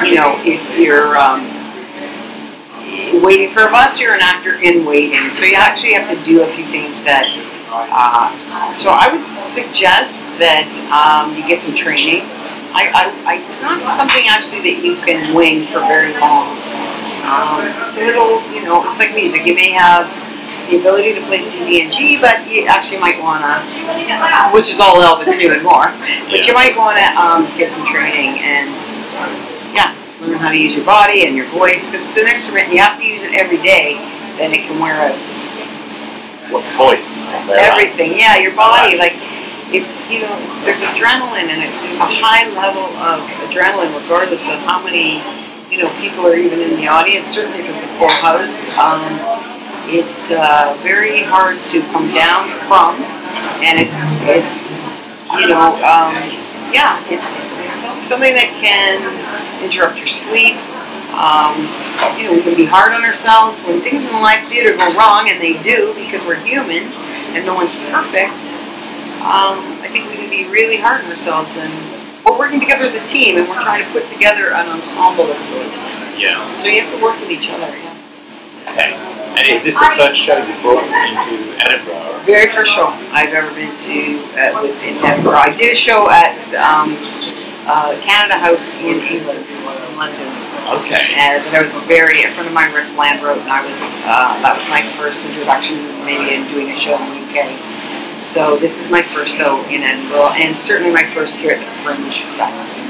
you 0.05 0.15
know, 0.15 0.39
if 0.45 0.77
you're 0.77 1.17
um, 1.17 1.43
waiting 3.21 3.49
for 3.49 3.67
a 3.67 3.71
bus, 3.71 3.99
you're 3.99 4.13
an 4.13 4.21
actor 4.21 4.55
in 4.55 4.85
waiting. 4.85 5.33
So 5.33 5.45
you 5.45 5.55
actually 5.55 5.93
have 5.93 6.09
to 6.15 6.23
do 6.23 6.43
a 6.43 6.47
few 6.47 6.65
things 6.65 7.03
that. 7.03 7.25
Uh, 7.71 8.33
so 8.75 8.89
I 8.89 9.13
would 9.13 9.23
suggest 9.23 10.27
that 10.39 10.65
um, 10.89 11.37
you 11.37 11.47
get 11.47 11.61
some 11.61 11.75
training. 11.75 12.25
I, 12.71 12.89
I, 12.93 13.03
I, 13.25 13.45
it's 13.45 13.61
not 13.61 13.87
something 13.89 14.27
actually 14.27 14.61
that 14.61 14.83
you 14.83 14.95
can 15.01 15.33
wing 15.33 15.65
for 15.67 15.79
very 15.81 16.13
long. 16.19 16.53
Um, 17.25 17.65
it's 17.83 17.97
a 17.97 18.05
little, 18.05 18.41
you 18.53 18.63
know, 18.63 18.87
it's 18.87 18.99
like 18.99 19.13
music. 19.13 19.45
You 19.45 19.53
may 19.55 19.71
have 19.71 20.09
the 20.69 20.79
ability 20.79 21.13
to 21.13 21.21
play 21.25 21.41
C, 21.41 21.65
D, 21.65 21.81
and 21.81 21.91
G, 21.91 22.19
but 22.21 22.47
you 22.49 22.65
actually 22.65 22.99
might 22.99 23.21
want 23.21 23.41
to, 23.43 24.51
which 24.53 24.69
is 24.69 24.79
all 24.79 25.01
Elvis 25.01 25.35
knew 25.37 25.51
and 25.51 25.63
more, 25.63 25.93
but 26.29 26.45
you 26.45 26.53
might 26.53 26.77
want 26.77 26.97
to 26.97 27.05
um, 27.17 27.45
get 27.57 27.71
some 27.71 27.85
training 27.85 28.39
and, 28.41 28.77
yeah, 29.73 29.97
learn 30.21 30.37
how 30.37 30.49
to 30.49 30.57
use 30.57 30.75
your 30.75 30.85
body 30.85 31.25
and 31.25 31.35
your 31.35 31.47
voice, 31.47 31.87
because 31.89 32.05
it's 32.05 32.17
an 32.17 32.27
instrument 32.27 32.71
you 32.71 32.79
have 32.79 32.99
to 32.99 33.05
use 33.05 33.23
it 33.23 33.33
every 33.33 33.57
day, 33.57 33.97
then 34.37 34.53
it 34.53 34.63
can 34.65 34.79
wear 34.79 35.09
out 35.09 35.17
What 36.53 36.65
voice? 36.73 37.25
everything. 37.49 38.17
Yeah, 38.17 38.37
your 38.37 38.55
body, 38.55 38.97
like, 38.97 39.17
it's, 39.71 40.09
you 40.09 40.21
know, 40.21 40.37
it's, 40.43 40.59
there's 40.59 40.81
adrenaline 40.81 41.49
and 41.49 41.61
there's 41.61 41.99
a 41.99 42.09
high 42.09 42.49
level 42.53 42.85
of 42.97 43.21
adrenaline 43.47 43.93
regardless 44.01 44.47
of 44.49 44.59
how 44.59 44.83
many, 44.83 45.21
you 45.71 45.81
know, 45.81 45.89
people 45.99 46.25
are 46.25 46.35
even 46.35 46.59
in 46.61 46.75
the 46.75 46.87
audience, 46.87 47.27
certainly 47.27 47.59
if 47.59 47.69
it's 47.69 47.83
a 47.83 47.87
full 47.99 48.09
house. 48.09 48.67
Um, 48.77 49.39
it's 49.89 50.31
uh, 50.31 50.77
very 50.83 51.23
hard 51.23 51.63
to 51.65 51.81
come 51.89 52.05
down 52.13 52.47
from, 52.59 53.01
and 53.61 53.79
it's 53.79 54.17
it's 54.21 54.77
you 55.33 55.47
know 55.47 55.75
um, 55.81 56.13
yeah 56.69 57.03
it's 57.09 57.49
something 57.97 58.33
that 58.35 58.53
can 58.53 59.01
interrupt 59.63 59.97
your 59.97 60.07
sleep. 60.07 60.57
Um, 61.17 61.57
you 62.17 62.29
know 62.29 62.33
we 62.33 62.41
can 62.41 62.55
be 62.55 62.65
hard 62.65 62.93
on 62.93 63.03
ourselves 63.03 63.63
when 63.63 63.81
things 63.81 64.05
in 64.05 64.13
live 64.13 64.47
theater 64.47 64.77
go 64.77 64.93
wrong, 64.93 65.29
and 65.29 65.41
they 65.41 65.61
do 65.63 65.93
because 65.95 66.25
we're 66.25 66.39
human 66.45 66.93
and 67.33 67.45
no 67.45 67.55
one's 67.55 67.75
perfect. 67.89 68.68
Um, 69.19 69.81
I 69.81 69.89
think 69.89 70.09
we 70.09 70.15
can 70.15 70.29
be 70.29 70.47
really 70.47 70.77
hard 70.77 71.03
on 71.03 71.09
ourselves, 71.09 71.57
and 71.57 71.71
we're 72.25 72.37
working 72.37 72.59
together 72.59 72.85
as 72.85 72.95
a 72.95 73.05
team, 73.05 73.37
and 73.37 73.47
we're 73.47 73.59
trying 73.59 73.85
to 73.85 73.91
put 73.91 74.09
together 74.09 74.51
an 74.53 74.69
ensemble 74.69 75.31
of 75.31 75.41
sorts. 75.41 75.85
Yeah. 76.17 76.43
So 76.45 76.67
you 76.67 76.81
have 76.81 76.93
to 76.95 77.03
work 77.03 77.19
with 77.19 77.29
each 77.29 77.49
other. 77.49 77.67
Yeah. 77.67 77.97
Okay. 78.69 78.93
And 79.39 79.47
is 79.47 79.63
this 79.63 79.75
the 79.75 79.93
first 79.97 80.19
show 80.19 80.37
you 80.37 80.61
brought 80.61 80.83
into 80.83 81.55
Edinburgh? 81.63 82.23
Very 82.25 82.49
first 82.49 82.73
show 82.73 82.87
I've 83.11 83.33
ever 83.33 83.53
been 83.53 83.75
to 83.75 84.19
uh, 84.35 84.61
was 84.61 84.81
in 84.81 84.97
Edinburgh. 84.97 85.37
I 85.37 85.55
did 85.55 85.71
a 85.71 85.75
show 85.75 86.09
at 86.09 86.53
um, 86.55 86.97
uh, 87.65 87.99
Canada 88.01 88.37
House 88.37 88.75
in 88.75 88.99
England, 88.99 89.49
in 89.51 89.97
London. 89.97 90.27
Okay. 90.69 91.13
And 91.15 91.41
I 91.55 91.61
was 91.61 91.75
a 91.75 91.81
very, 91.81 92.23
a 92.23 92.29
friend 92.29 92.47
of 92.47 92.53
mine, 92.53 92.73
Rick 92.73 92.95
Land, 92.97 93.23
wrote, 93.23 93.39
and 93.39 93.49
I 93.49 93.65
was, 93.65 93.97
uh, 94.05 94.37
that 94.41 94.53
was 94.53 94.69
my 94.69 94.83
first 94.83 95.27
introduction 95.27 95.77
to 95.77 95.87
the 95.87 96.05
media 96.05 96.37
and 96.37 96.49
doing 96.49 96.69
a 96.69 96.75
show 96.75 96.93
in 96.97 97.09
the 97.09 97.25
UK. 97.25 97.49
So 98.19 98.57
this 98.57 98.79
is 98.83 98.91
my 98.91 99.01
first 99.01 99.37
though 99.37 99.63
in 99.67 99.81
Edinburgh, 99.81 100.31
and 100.35 100.59
certainly 100.59 100.91
my 100.91 101.05
first 101.05 101.37
here 101.39 101.53
at 101.53 101.59
the 101.63 101.71
Fringe 101.83 102.21
Fest. 102.35 102.83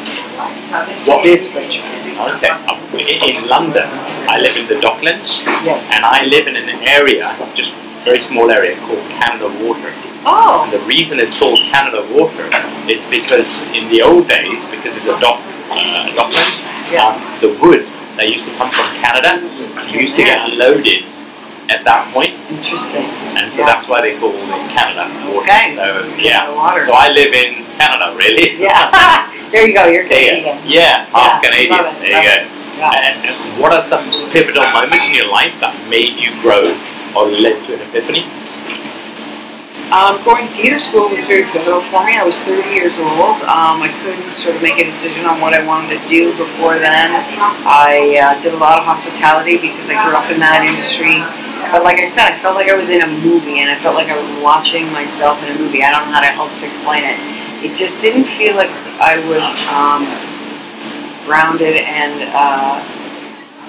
What 1.07 1.25
is 1.25 1.51
Fringe 1.51 1.77
Fest? 1.77 2.09
Okay. 2.17 3.29
In 3.29 3.47
London, 3.47 3.87
I 4.27 4.39
live 4.41 4.57
in 4.57 4.67
the 4.67 4.75
Docklands, 4.81 5.45
Yes. 5.63 5.85
and 5.93 6.03
I 6.03 6.25
live 6.25 6.47
in 6.47 6.55
an 6.55 6.69
area, 6.87 7.35
just 7.53 7.71
a 7.73 8.03
very 8.03 8.19
small 8.19 8.49
area 8.49 8.75
called 8.79 9.05
Canada 9.09 9.47
Water. 9.63 9.93
Oh, 10.25 10.63
And 10.65 10.73
the 10.73 10.79
reason 10.85 11.19
it's 11.19 11.37
called 11.37 11.59
Canada 11.59 12.01
Water 12.11 12.49
is 12.89 13.01
because 13.05 13.61
in 13.73 13.87
the 13.89 14.01
old 14.01 14.27
days, 14.27 14.65
because 14.65 14.97
it's 14.97 15.07
a 15.07 15.17
dock, 15.19 15.39
uh, 15.69 16.09
docklands, 16.17 16.65
Yeah. 16.91 17.07
um, 17.09 17.21
the 17.39 17.49
wood 17.61 17.87
that 18.17 18.27
used 18.29 18.49
to 18.49 18.55
come 18.57 18.69
from 18.71 18.87
Canada 18.99 19.39
used 19.93 20.15
to 20.17 20.23
get 20.23 20.49
unloaded 20.49 21.05
at 21.69 21.83
that 21.85 22.11
point, 22.13 22.33
interesting. 22.49 23.05
and 23.37 23.53
so 23.53 23.61
Yeah. 23.61 23.67
that's 23.71 23.87
why 23.87 24.01
they 24.01 24.17
call 24.19 24.33
it 24.33 24.69
Canada 24.73 25.05
Water. 25.29 25.45
Okay. 25.45 25.75
So 25.75 25.85
yeah, 26.17 26.45
so 26.85 26.93
I 26.93 27.09
live 27.13 27.33
in 27.33 27.65
Canada, 27.77 28.13
really. 28.17 28.57
Yeah. 28.67 28.91
there 29.51 29.67
you 29.67 29.73
go. 29.73 29.85
You're 29.87 30.03
Yeah, 30.03 30.09
Canadian. 30.09 30.57
yeah, 30.65 31.05
half 31.13 31.43
Yeah, 31.43 31.49
Canadian. 31.49 31.83
love 31.83 31.95
There 32.01 32.11
love 32.13 32.23
you 32.23 32.29
it. 32.29 32.43
go. 32.47 32.55
Yeah. 32.79 32.91
And, 32.95 33.15
and 33.27 33.61
what 33.61 33.71
are 33.73 33.81
some 33.81 34.05
pivotal 34.31 34.63
moments 34.71 35.05
in 35.07 35.13
your 35.13 35.27
life 35.27 35.53
that 35.59 35.75
made 35.89 36.15
you 36.17 36.31
grow 36.41 36.73
or 37.15 37.27
led 37.27 37.59
to 37.67 37.73
an 37.75 37.81
epiphany? 37.89 38.23
Um, 39.91 40.21
going 40.23 40.45
to 40.47 40.53
theater 40.53 40.77
school 40.77 41.09
was 41.09 41.25
very 41.25 41.43
pivotal 41.49 41.81
for 41.81 42.05
me. 42.05 42.13
I 42.15 42.23
was 42.23 42.37
30 42.39 42.69
years 42.69 42.99
old. 42.99 43.41
Um, 43.49 43.81
I 43.81 43.89
couldn't 44.03 44.31
sort 44.33 44.55
of 44.55 44.61
make 44.61 44.77
a 44.77 44.83
decision 44.85 45.25
on 45.25 45.41
what 45.41 45.55
I 45.55 45.65
wanted 45.65 45.97
to 45.99 46.07
do 46.07 46.29
before 46.37 46.77
then. 46.77 47.09
I 47.65 48.21
uh, 48.21 48.39
did 48.39 48.53
a 48.53 48.57
lot 48.57 48.77
of 48.77 48.85
hospitality 48.85 49.57
because 49.57 49.89
I 49.89 49.97
grew 50.05 50.13
up 50.15 50.29
in 50.29 50.39
that 50.45 50.61
industry. 50.61 51.17
But 51.71 51.83
like 51.83 51.97
I 51.97 52.05
said, 52.05 52.31
I 52.31 52.37
felt 52.37 52.55
like 52.55 52.67
I 52.67 52.75
was 52.75 52.89
in 52.89 53.01
a 53.01 53.07
movie 53.07 53.59
and 53.59 53.69
I 53.69 53.75
felt 53.75 53.95
like 53.95 54.07
I 54.07 54.17
was 54.17 54.29
watching 54.41 54.91
myself 54.91 55.43
in 55.43 55.55
a 55.55 55.59
movie. 55.59 55.83
I 55.83 55.91
don't 55.91 56.09
know 56.09 56.15
how 56.15 56.43
else 56.43 56.61
to 56.61 56.67
explain 56.67 57.03
it. 57.03 57.17
It 57.63 57.75
just 57.75 58.01
didn't 58.01 58.25
feel 58.25 58.55
like 58.55 58.69
I 58.99 59.19
was 59.27 59.59
um, 59.67 60.07
grounded 61.25 61.75
and 61.77 62.23
uh, 62.33 62.79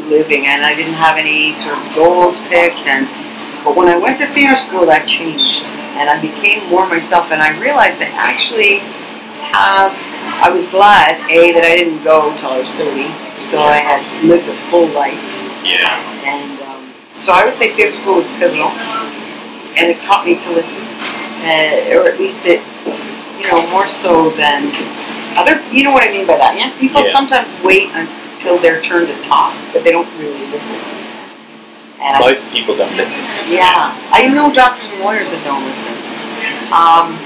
living, 0.08 0.46
and 0.46 0.64
I 0.64 0.74
didn't 0.74 0.94
have 0.94 1.18
any 1.18 1.54
sort 1.54 1.78
of 1.78 1.94
goals 1.94 2.40
picked. 2.46 2.86
And 2.86 3.08
but 3.64 3.76
when 3.76 3.88
I 3.88 3.98
went 3.98 4.18
to 4.20 4.26
theater 4.26 4.56
school, 4.56 4.86
that 4.86 5.06
changed, 5.06 5.66
and 5.98 6.08
I 6.08 6.20
became 6.20 6.70
more 6.70 6.86
myself. 6.86 7.32
And 7.32 7.42
I 7.42 7.58
realized 7.60 8.00
that 8.00 8.14
actually 8.14 8.78
have 9.50 9.92
I 10.40 10.50
was 10.50 10.66
glad 10.68 11.18
a 11.28 11.52
that 11.52 11.64
I 11.64 11.74
didn't 11.76 12.04
go 12.04 12.30
until 12.30 12.50
I 12.50 12.60
was 12.60 12.72
thirty, 12.72 13.10
so 13.40 13.60
I 13.60 13.78
had 13.82 14.06
lived 14.24 14.48
a 14.48 14.54
full 14.70 14.86
life. 14.88 15.34
Yeah. 15.64 15.98
And 16.24 16.59
so 17.12 17.32
I 17.32 17.44
would 17.44 17.56
say 17.56 17.74
theater 17.74 17.94
school 17.94 18.16
was 18.16 18.28
pivotal, 18.30 18.68
and 19.76 19.90
it 19.90 20.00
taught 20.00 20.24
me 20.26 20.36
to 20.38 20.52
listen, 20.52 20.82
uh, 20.84 21.96
or 21.96 22.08
at 22.08 22.18
least 22.18 22.46
it, 22.46 22.60
you 23.38 23.50
know, 23.50 23.68
more 23.70 23.86
so 23.86 24.30
than 24.30 24.72
other. 25.36 25.62
You 25.72 25.84
know 25.84 25.92
what 25.92 26.02
I 26.06 26.10
mean 26.10 26.26
by 26.26 26.36
that? 26.36 26.56
Yeah. 26.58 26.70
People 26.78 27.02
Yeah. 27.02 27.10
sometimes 27.10 27.54
wait 27.62 27.90
until 27.94 28.58
their 28.58 28.80
turn 28.80 29.06
to 29.06 29.20
talk, 29.20 29.54
but 29.72 29.84
they 29.84 29.92
don't 29.92 30.08
really 30.18 30.46
listen. 30.48 30.80
And 32.00 32.16
I 32.16 32.20
Most 32.20 32.50
people 32.50 32.76
don't 32.76 32.96
listen. 32.96 33.54
yeah, 33.54 33.92
I 34.10 34.26
know 34.28 34.52
doctors 34.52 34.90
and 34.90 35.00
lawyers 35.00 35.30
that 35.32 35.44
don't 35.44 35.64
listen. 35.66 35.92
Um, 36.72 37.18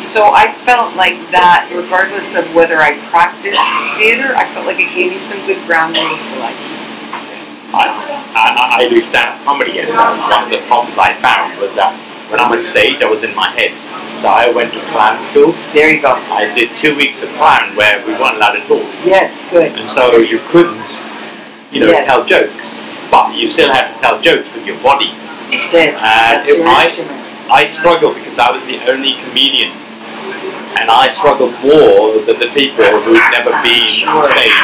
so 0.00 0.32
I 0.32 0.52
felt 0.64 0.96
like 0.96 1.30
that, 1.30 1.70
regardless 1.72 2.34
of 2.34 2.52
whether 2.54 2.80
I 2.80 2.98
practiced 3.10 3.60
theater, 3.98 4.34
I 4.34 4.46
felt 4.52 4.66
like 4.66 4.80
it 4.80 4.94
gave 4.94 5.12
me 5.12 5.18
some 5.18 5.44
good 5.46 5.64
ground 5.66 5.94
rules 5.96 6.24
for 6.24 6.36
life. 6.40 6.56
I, 7.74 7.86
I, 8.34 8.84
I 8.84 8.88
do 8.88 9.00
stand-up 9.00 9.44
comedy, 9.44 9.78
and 9.80 9.88
one 9.90 10.44
of 10.44 10.50
the 10.50 10.58
problems 10.66 10.96
I 10.98 11.14
found 11.20 11.58
was 11.60 11.74
that 11.76 11.92
when 12.30 12.38
I'm 12.40 12.50
on 12.52 12.62
stage, 12.62 13.02
I 13.02 13.08
was 13.10 13.22
in 13.22 13.34
my 13.34 13.48
head. 13.50 13.72
So 14.20 14.28
I 14.28 14.50
went 14.50 14.72
to 14.74 14.80
clown 14.92 15.22
school. 15.22 15.52
There 15.72 15.90
you 15.92 16.02
go. 16.02 16.12
I 16.12 16.52
did 16.54 16.76
two 16.76 16.94
weeks 16.94 17.22
of 17.22 17.30
clown 17.40 17.74
where 17.74 18.04
we 18.06 18.12
weren't 18.12 18.36
allowed 18.36 18.52
to 18.60 18.64
talk, 18.68 18.84
Yes, 19.04 19.48
good. 19.50 19.72
and 19.78 19.88
so 19.88 20.18
you 20.18 20.38
couldn't, 20.52 21.00
you 21.72 21.80
know, 21.80 21.86
Yes. 21.88 22.06
tell 22.06 22.24
jokes, 22.26 22.84
but 23.10 23.34
you 23.34 23.48
still 23.48 23.72
had 23.72 23.94
to 23.94 24.00
tell 24.00 24.20
jokes 24.20 24.52
with 24.54 24.66
your 24.66 24.76
body. 24.78 25.14
That's 25.50 25.74
it. 25.74 25.94
Uh, 25.94 26.00
That's 26.00 26.48
if 26.48 26.58
your 26.58 26.66
I- 26.68 26.84
instrument. 26.84 27.16
I 27.50 27.64
struggled 27.64 28.14
because 28.14 28.38
I 28.38 28.50
was 28.52 28.62
the 28.66 28.78
only 28.88 29.14
comedian, 29.26 29.72
and 30.78 30.90
I 30.90 31.08
struggled 31.08 31.52
more 31.64 32.20
than 32.22 32.38
the 32.38 32.50
people 32.54 32.84
who'd 33.02 33.18
never 33.34 33.50
been 33.62 33.90
on 34.06 34.22
stage 34.22 34.54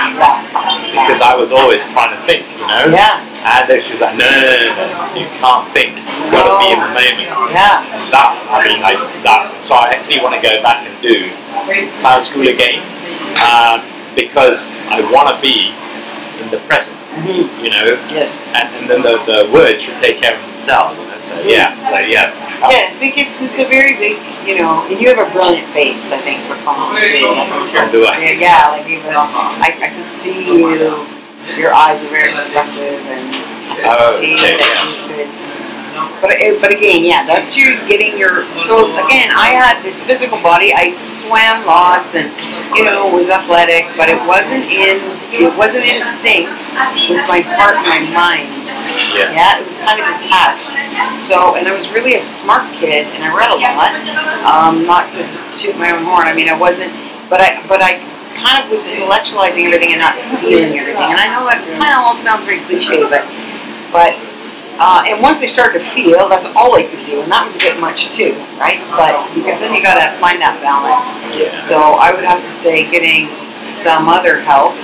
because 0.94 1.20
I 1.20 1.34
was 1.34 1.50
always 1.50 1.88
trying 1.90 2.14
to 2.14 2.20
think, 2.26 2.46
you 2.58 2.66
know. 2.66 2.86
Yeah. 2.92 3.22
And 3.46 3.70
then 3.70 3.82
she 3.82 3.92
was 3.92 4.00
like, 4.02 4.16
no, 4.18 4.26
no, 4.26 4.42
no, 4.42 4.74
no, 4.74 5.14
you 5.14 5.26
can't 5.38 5.66
think. 5.72 5.94
You've 5.98 6.34
got 6.34 6.46
to 6.50 6.58
be 6.62 6.68
in 6.74 6.80
the 6.82 6.90
moment. 6.90 7.30
Yeah. 7.54 7.86
And 7.94 8.10
that, 8.10 8.30
I 8.50 8.58
mean, 8.66 8.82
I, 8.82 8.92
that, 9.22 9.62
so 9.62 9.74
I 9.74 9.94
actually 9.94 10.18
want 10.18 10.34
to 10.34 10.42
go 10.42 10.58
back 10.62 10.82
and 10.86 10.94
do 11.02 11.30
clown 12.02 12.22
school 12.22 12.46
again 12.48 12.82
uh, 13.38 13.78
because 14.14 14.82
I 14.90 15.02
want 15.14 15.30
to 15.30 15.38
be 15.42 15.70
in 16.42 16.50
the 16.50 16.58
present, 16.66 16.96
Mhm. 17.16 17.48
you 17.62 17.70
know, 17.70 17.96
Yes. 18.10 18.52
and, 18.54 18.68
and 18.76 18.90
then 18.90 19.02
the, 19.02 19.16
the 19.24 19.48
words 19.52 19.82
should 19.82 19.96
take 20.02 20.20
care 20.20 20.34
of 20.36 20.42
themselves. 20.50 20.98
You 21.16 21.22
know? 21.22 21.24
So, 21.24 21.40
yeah, 21.48 21.74
so, 21.74 22.04
yeah. 22.06 22.32
Yeah, 22.60 22.88
I 22.88 22.90
think 22.98 23.16
it's 23.18 23.40
it's 23.42 23.58
a 23.58 23.64
very 23.68 23.96
big, 23.96 24.16
you 24.46 24.58
know, 24.58 24.86
and 24.88 25.00
you 25.00 25.08
have 25.14 25.18
a 25.20 25.30
brilliant 25.32 25.68
face. 25.72 26.10
I 26.12 26.18
think 26.18 26.44
for 26.44 26.56
comedy. 26.64 27.20
too, 27.20 27.32
like, 27.76 27.90
Do 27.92 28.02
of- 28.02 28.08
I? 28.08 28.32
Yeah, 28.32 28.68
like 28.68 28.86
even 28.88 29.12
I, 29.14 29.76
I 29.80 29.88
can 29.88 30.06
see 30.06 30.44
you. 30.46 31.06
Your 31.56 31.72
eyes 31.72 32.02
are 32.02 32.08
very 32.08 32.32
expressive, 32.32 32.98
and 33.06 33.28
I 33.30 33.76
can 33.76 33.84
Oh, 33.86 34.20
see 34.20 34.34
that 34.34 34.58
you 34.58 35.14
could 35.14 35.36
but 36.20 36.30
it, 36.36 36.60
but 36.60 36.70
again, 36.72 37.04
yeah, 37.04 37.24
that's 37.26 37.56
you 37.56 37.76
getting 37.88 38.18
your. 38.18 38.44
So 38.58 38.86
again, 39.04 39.32
I 39.32 39.56
had 39.56 39.82
this 39.82 40.02
physical 40.02 40.40
body. 40.40 40.72
I 40.72 40.94
swam 41.06 41.66
lots 41.66 42.14
and 42.14 42.32
you 42.76 42.84
know 42.84 43.08
was 43.08 43.30
athletic, 43.30 43.88
but 43.96 44.08
it 44.08 44.18
wasn't 44.28 44.64
in 44.64 45.00
it 45.32 45.52
wasn't 45.56 45.84
in 45.84 46.04
sync 46.04 46.48
with 47.08 47.26
my 47.28 47.40
heart 47.42 47.80
my 47.84 48.00
mind. 48.12 48.48
Yeah. 49.16 49.32
Yeah, 49.32 49.60
it 49.60 49.66
was 49.66 49.78
kind 49.78 50.00
of 50.00 50.06
detached. 50.20 50.72
So, 51.18 51.56
and 51.56 51.68
I 51.68 51.72
was 51.72 51.90
really 51.92 52.14
a 52.14 52.20
smart 52.20 52.72
kid, 52.74 53.06
and 53.16 53.24
I 53.24 53.34
read 53.34 53.50
a 53.50 53.56
lot. 53.56 53.92
Um, 54.44 54.84
not 54.84 55.12
to 55.12 55.24
toot 55.54 55.76
my 55.76 55.90
own 55.90 56.04
horn. 56.04 56.26
I 56.26 56.34
mean, 56.34 56.48
I 56.48 56.58
wasn't, 56.58 56.92
but 57.28 57.40
I, 57.40 57.66
but 57.66 57.80
I 57.82 58.00
kind 58.36 58.62
of 58.62 58.70
was 58.70 58.84
intellectualizing 58.84 59.64
everything 59.64 59.92
and 59.92 60.00
not 60.00 60.18
feeling 60.40 60.76
everything. 60.76 61.08
And 61.08 61.18
I 61.18 61.32
know 61.32 61.48
that 61.48 61.64
kind 61.80 61.92
of 61.96 62.04
almost 62.04 62.22
sounds 62.22 62.44
very 62.44 62.60
cliche, 62.68 63.02
but, 63.08 63.24
but, 63.90 64.12
uh, 64.78 65.04
and 65.06 65.22
once 65.22 65.42
I 65.42 65.46
started 65.46 65.78
to 65.78 65.84
feel, 65.84 66.28
that's 66.28 66.46
all 66.54 66.74
I 66.76 66.82
could 66.82 67.04
do, 67.06 67.22
and 67.22 67.30
that 67.32 67.44
was 67.46 67.56
a 67.56 67.58
bit 67.58 67.80
much 67.80 68.10
too, 68.10 68.34
right? 68.60 68.80
But 68.92 69.32
because 69.34 69.60
then 69.60 69.72
you 69.74 69.82
gotta 69.82 70.12
find 70.18 70.40
that 70.40 70.60
balance. 70.60 71.08
Yeah. 71.32 71.52
So 71.52 71.96
I 71.96 72.12
would 72.14 72.24
have 72.24 72.42
to 72.44 72.50
say 72.50 72.88
getting 72.90 73.28
some 73.56 74.08
other 74.08 74.40
help, 74.40 74.74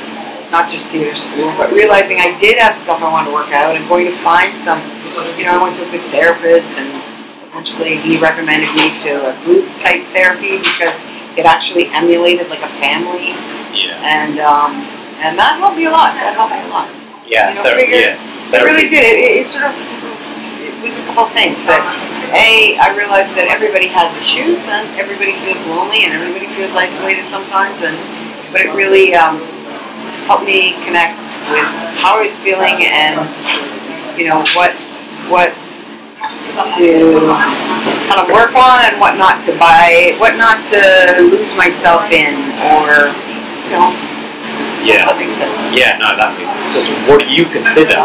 not 0.51 0.69
just 0.69 0.91
theater 0.91 1.15
school, 1.15 1.53
but 1.57 1.73
realizing 1.73 2.19
I 2.21 2.37
did 2.39 2.59
have 2.59 2.77
stuff 2.77 3.03
I 3.03 3.11
wanted 3.13 3.29
to 3.31 3.35
work 3.35 3.53
out 3.53 3.77
and 3.77 3.87
going 3.89 4.07
to 4.07 4.17
find 4.17 4.55
some, 4.55 4.81
you 5.37 5.45
know, 5.45 5.53
I 5.53 5.63
went 5.63 5.77
to 5.77 5.85
a 5.87 5.91
good 5.91 6.05
therapist 6.11 6.79
and 6.79 6.89
eventually 7.53 7.97
he 7.99 8.17
recommended 8.19 8.73
me 8.75 8.93
to 9.05 9.29
a 9.29 9.45
group 9.45 9.69
type 9.79 10.05
therapy 10.17 10.59
because 10.59 11.05
it 11.37 11.45
actually 11.45 11.89
emulated 11.93 12.49
like 12.49 12.63
a 12.63 12.73
family 12.81 13.33
Yeah. 13.77 14.01
and 14.05 14.39
um, 14.41 14.73
and 15.21 15.39
that 15.39 15.57
helped 15.59 15.77
me 15.77 15.85
a 15.87 15.91
lot. 15.91 16.15
That 16.15 16.35
helped 16.35 16.53
me 16.53 16.65
a 16.65 16.69
lot. 16.69 16.89
Yeah. 17.33 17.49
You 17.49 17.55
know, 17.57 17.63
therapy, 17.65 17.89
figure- 17.89 18.13
yes. 18.13 18.45
It 18.53 18.61
really 18.63 18.89
did. 18.93 19.01
It, 19.09 19.41
it 19.41 19.47
sort 19.49 19.65
of 19.65 19.73
it 19.73 20.85
was 20.85 20.99
a 21.01 21.05
couple 21.09 21.25
things 21.33 21.65
that 21.65 21.81
a 22.37 22.77
I 22.77 22.93
realized 22.93 23.33
that 23.41 23.49
everybody 23.49 23.87
has 23.89 24.13
issues 24.21 24.69
and 24.69 24.85
everybody 25.01 25.33
feels 25.41 25.65
lonely 25.67 26.05
and 26.05 26.13
everybody 26.13 26.47
feels 26.53 26.77
isolated 26.77 27.25
sometimes 27.29 27.81
and 27.81 27.97
but 28.53 28.61
it 28.61 28.75
really 28.77 29.15
um, 29.15 29.41
helped 30.29 30.45
me 30.45 30.77
connect 30.85 31.23
with 31.49 31.71
how 32.05 32.19
I 32.19 32.23
was 32.29 32.37
feeling 32.37 32.85
and 32.85 33.17
you 34.19 34.29
know 34.29 34.45
what 34.59 34.75
what 35.33 35.55
to 36.77 37.33
kind 38.11 38.21
of 38.21 38.29
work 38.29 38.53
on 38.59 38.85
and 38.85 39.01
what 39.01 39.17
not 39.17 39.41
to 39.49 39.57
buy 39.57 40.13
what 40.19 40.37
not 40.37 40.67
to 40.69 40.83
lose 41.33 41.57
myself 41.57 42.11
in 42.13 42.35
or 42.61 43.09
you 43.65 43.73
know 43.73 43.89
Yeah. 44.83 45.07
that 45.07 45.19
makes 45.19 45.35
sense. 45.35 45.55
Yeah, 45.71 45.99
no, 45.99 46.17
that 46.17 46.35
makes 46.35 46.75
So, 46.75 46.93
what 47.07 47.21
do 47.21 47.29
you 47.31 47.47
consider 47.47 48.03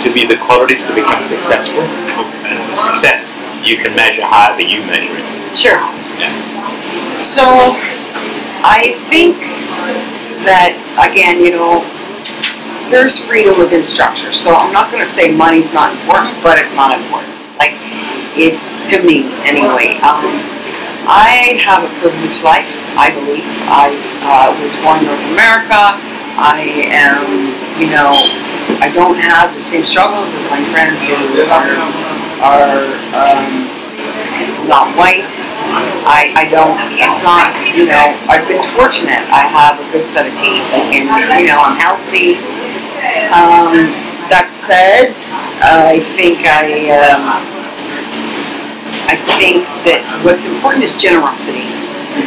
to 0.00 0.08
be 0.12 0.26
the 0.26 0.36
qualities 0.36 0.84
to 0.86 0.94
become 0.94 1.24
successful? 1.24 1.82
And 1.82 2.78
success 2.78 3.40
you 3.64 3.76
can 3.76 3.94
measure 3.96 4.24
however 4.24 4.62
you 4.62 4.80
measure 4.86 5.16
it. 5.16 5.56
Sure. 5.56 5.80
Yeah. 6.20 6.32
So 7.18 7.44
I 8.62 8.92
think 9.08 9.38
that 10.44 10.76
again, 10.98 11.40
you 11.42 11.50
know, 11.50 11.82
there's 12.90 13.18
freedom 13.18 13.58
within 13.58 13.82
structure. 13.82 14.32
So 14.32 14.54
I'm 14.54 14.72
not 14.72 14.90
going 14.90 15.02
to 15.02 15.10
say 15.10 15.34
money's 15.34 15.72
not 15.72 15.92
important, 15.92 16.42
but 16.42 16.58
it's 16.58 16.74
not 16.74 16.96
important. 16.96 17.34
Like 17.58 17.76
it's 18.38 18.78
to 18.90 19.02
me 19.02 19.28
anyway. 19.44 19.98
Um, 20.00 20.58
I 21.08 21.56
have 21.64 21.88
a 21.88 21.92
privileged 22.00 22.44
life. 22.44 22.76
I 22.92 23.08
believe 23.08 23.48
I 23.64 23.96
uh, 24.20 24.52
was 24.60 24.76
born 24.76 25.00
in 25.00 25.08
North 25.08 25.24
America. 25.32 25.96
I 26.38 26.62
am, 26.94 27.50
you 27.74 27.90
know, 27.90 28.14
I 28.78 28.90
don't 28.94 29.18
have 29.18 29.54
the 29.54 29.60
same 29.60 29.84
struggles 29.84 30.34
as 30.34 30.48
my 30.48 30.62
friends 30.70 31.02
who 31.02 31.18
are 31.50 31.74
are 32.38 32.86
um, 33.10 33.66
not 34.70 34.94
white. 34.94 35.34
I, 36.06 36.32
I 36.36 36.44
don't, 36.46 36.78
it's 36.94 37.22
not, 37.26 37.50
you 37.74 37.86
know, 37.90 38.14
I've 38.30 38.46
been 38.46 38.62
fortunate. 38.62 39.26
I 39.34 39.50
have 39.50 39.82
a 39.82 39.86
good 39.90 40.08
set 40.08 40.30
of 40.30 40.34
teeth 40.38 40.62
and, 40.70 40.94
you 40.94 41.50
know, 41.50 41.58
I'm 41.58 41.74
healthy. 41.76 42.38
Um, 43.34 43.90
that 44.30 44.46
said, 44.48 45.16
I 45.60 45.98
think 45.98 46.46
I, 46.46 46.94
um, 47.02 47.24
I 49.10 49.16
think 49.16 49.64
that 49.88 50.04
what's 50.24 50.46
important 50.46 50.84
is 50.84 50.96
generosity. 50.96 51.77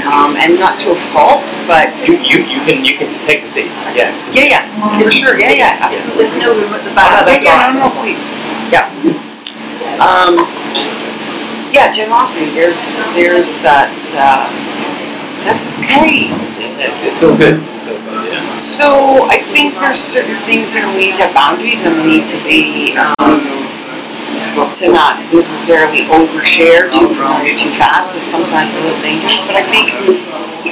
Um, 0.07 0.35
and 0.35 0.59
not 0.59 0.77
to 0.79 0.91
a 0.91 0.99
fault, 0.99 1.45
but 1.67 1.91
You, 2.07 2.15
you, 2.17 2.39
you 2.43 2.59
can 2.65 2.83
you 2.85 2.97
can 2.97 3.11
take 3.25 3.43
the 3.43 3.49
seat. 3.49 3.65
Yeah. 3.95 4.11
yeah, 4.31 4.43
yeah, 4.43 4.99
for 4.99 5.11
sure, 5.11 5.37
yeah, 5.39 5.51
yeah, 5.51 5.77
absolutely. 5.81 6.25
There's 6.25 6.39
no 6.41 6.53
room 6.53 6.73
at 6.73 6.83
the 6.83 6.91
Oh, 6.91 6.95
back. 6.95 7.19
no, 7.21 7.25
that's 7.25 7.43
yeah, 7.43 7.51
all 7.51 7.57
yeah, 7.57 7.67
right. 7.67 7.75
no, 7.75 7.93
no, 7.95 8.01
please. 8.01 8.35
Yeah. 8.71 8.87
Um, 10.01 10.33
yeah, 11.71 11.91
generosity. 11.91 12.51
There's 12.51 12.81
there's 13.13 13.59
that. 13.61 13.91
Uh, 14.15 14.47
that's 15.45 15.67
okay. 15.81 16.29
Yeah, 16.29 16.91
It's, 16.93 17.03
it's 17.03 17.23
all 17.23 17.35
good. 17.37 17.59
It's. 17.61 18.33
Yeah. 18.33 18.55
So 18.55 19.25
I 19.29 19.41
think 19.41 19.75
there's 19.75 19.99
certain 19.99 20.37
things 20.43 20.75
you 20.75 20.81
know 20.81 20.93
we 20.95 21.09
need 21.11 21.15
to 21.17 21.23
have 21.25 21.33
boundaries 21.33 21.83
and 21.85 21.97
we 21.97 22.19
need 22.19 22.27
to 22.29 22.37
be 22.43 22.95
um, 22.97 23.41
to 24.51 24.91
not 24.91 25.17
necessarily 25.33 26.03
overshare 26.11 26.91
too 26.91 27.13
familiar 27.13 27.55
too 27.57 27.71
fast 27.71 28.17
is 28.17 28.23
sometimes 28.23 28.75
a 28.75 28.81
little 28.81 29.01
dangerous. 29.01 29.41
But 29.47 29.55
I 29.55 29.63
think 29.63 29.95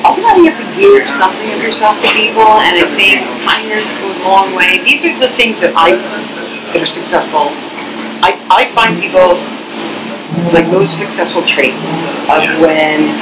ultimately 0.04 0.44
you 0.44 0.52
have 0.52 0.60
to 0.60 0.70
give 0.76 1.10
something 1.10 1.52
of 1.52 1.62
yourself 1.63 1.96
to 2.02 2.10
people, 2.12 2.60
and 2.60 2.76
I 2.76 2.88
think 2.88 3.24
kindness 3.48 3.96
goes 3.98 4.22
a 4.22 4.28
long 4.28 4.56
way. 4.56 4.84
These 4.84 5.06
are 5.06 5.18
the 5.20 5.30
things 5.30 5.60
that 5.62 5.74
I 5.76 5.96
that 5.96 6.82
are 6.82 6.86
successful. 6.86 7.50
I, 8.22 8.36
I 8.52 8.70
find 8.70 9.00
people 9.00 9.39
like 10.54 10.70
those 10.70 10.92
successful 10.92 11.42
traits 11.44 12.06
of 12.30 12.46
when 12.60 13.15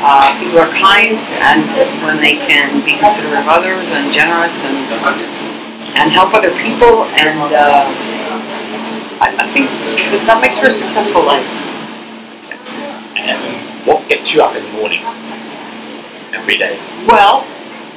uh, 0.00 0.24
people 0.40 0.60
are 0.60 0.72
kind 0.72 1.18
and 1.44 1.66
when 2.02 2.16
they 2.16 2.36
can 2.36 2.84
be 2.84 2.96
considerate 2.96 3.36
of 3.36 3.48
others 3.48 3.92
and 3.92 4.12
generous 4.12 4.64
and 4.64 4.78
and 5.96 6.12
help 6.12 6.32
other 6.32 6.50
people 6.56 7.04
and 7.18 7.52
uh, 7.52 7.90
I, 9.20 9.36
I 9.36 9.46
think 9.52 9.68
that, 9.68 10.24
that 10.26 10.40
makes 10.40 10.58
for 10.58 10.66
a 10.66 10.70
successful 10.70 11.20
life. 11.20 11.44
And 13.20 13.86
what 13.86 14.08
gets 14.08 14.32
you 14.32 14.42
up 14.42 14.56
in 14.56 14.64
the 14.64 14.72
morning 14.72 15.04
every 16.32 16.56
day? 16.56 16.80
Well, 17.04 17.44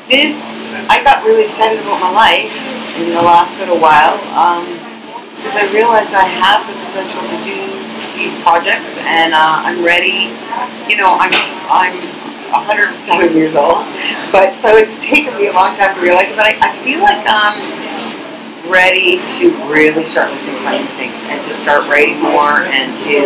this 0.08 0.62
I 0.92 1.02
got 1.04 1.24
really 1.24 1.46
excited 1.46 1.80
about 1.80 2.02
my 2.02 2.12
life 2.12 3.00
in 3.00 3.16
the 3.16 3.24
last 3.24 3.60
little 3.60 3.80
while 3.80 4.20
because 5.40 5.56
I 5.56 5.64
realized 5.72 6.14
I 6.14 6.28
have 6.28 6.68
the 6.68 6.76
potential 6.84 7.24
to 7.24 7.38
do 7.40 7.72
these 8.20 8.36
projects 8.44 9.00
and 9.00 9.34
uh, 9.34 9.64
I'm 9.64 9.84
ready. 9.84 10.28
You 10.92 11.00
know, 11.00 11.16
I'm 11.16 11.32
I'm 11.72 11.96
107 12.52 13.36
years 13.36 13.56
old, 13.56 13.88
but 14.36 14.56
so 14.56 14.76
it's 14.76 15.00
taken 15.00 15.36
me 15.38 15.48
a 15.48 15.54
long 15.54 15.76
time 15.76 15.96
to 15.96 16.02
realize 16.02 16.32
it. 16.32 16.36
But 16.36 16.52
I, 16.52 16.70
I 16.70 16.76
feel 16.84 17.00
like 17.00 17.24
I'm 17.24 17.56
ready 18.68 19.20
to 19.38 19.52
really 19.72 20.06
start 20.06 20.32
listening 20.32 20.58
to 20.58 20.64
my 20.64 20.76
instincts 20.78 21.26
and 21.26 21.44
to 21.44 21.54
start 21.54 21.88
writing 21.88 22.20
more 22.22 22.64
and 22.64 22.98
to 23.00 23.26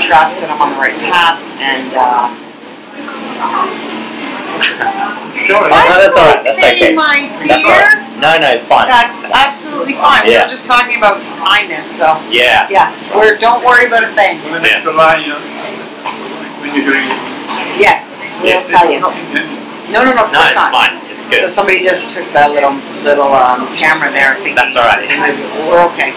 trust 0.00 0.40
that 0.40 0.48
I'm 0.50 0.60
on 0.60 0.72
the 0.74 0.80
right 0.80 0.96
path 0.98 1.40
and. 1.60 1.92
Uh, 1.94 2.36
Sure. 5.46 5.62
No, 5.62 5.72
that's 5.72 6.14
all 6.16 6.26
right. 6.36 6.44
That's 6.44 6.58
okay. 6.76 6.94
my 6.94 7.26
dear. 7.40 7.56
all 7.56 7.72
right. 7.72 8.20
No, 8.20 8.38
no, 8.38 8.48
it's 8.54 8.64
fine. 8.68 8.86
That's 8.86 9.24
absolutely 9.24 9.94
fine. 9.94 10.26
We 10.26 10.32
Yeah. 10.36 10.44
were 10.44 10.50
just 10.52 10.66
talking 10.66 10.98
about 10.98 11.16
kindness, 11.40 11.88
so 11.96 12.20
Yeah. 12.28 12.68
yeah, 12.68 12.92
we're 13.16 13.36
don't 13.38 13.64
worry 13.64 13.86
about 13.86 14.04
a 14.04 14.12
thing. 14.12 14.42
With 14.44 14.60
an 14.60 14.66
extra 14.66 14.92
line, 14.92 15.22
you 15.22 15.28
know, 15.32 15.40
when 16.60 16.74
you're 16.76 16.84
doing 16.84 17.08
it. 17.08 17.16
Yes, 17.80 18.30
we'll 18.42 18.52
Yeah. 18.52 18.66
tell 18.68 18.90
you. 18.90 19.00
No, 19.00 20.04
no, 20.04 20.12
no, 20.14 20.22
of 20.24 20.32
No, 20.32 20.40
it's 20.44 20.54
not. 20.54 20.70
fine. 20.72 21.00
It's 21.30 21.40
So 21.42 21.48
somebody 21.62 21.82
just 21.84 22.14
took 22.16 22.26
that 22.32 22.50
little 22.50 22.74
little 23.06 23.32
um, 23.32 23.70
camera 23.72 24.10
there. 24.10 24.34
Thinking 24.36 24.54
That's 24.56 24.76
all 24.76 24.84
right. 24.86 25.06
We're 25.70 25.86
okay. 25.94 26.12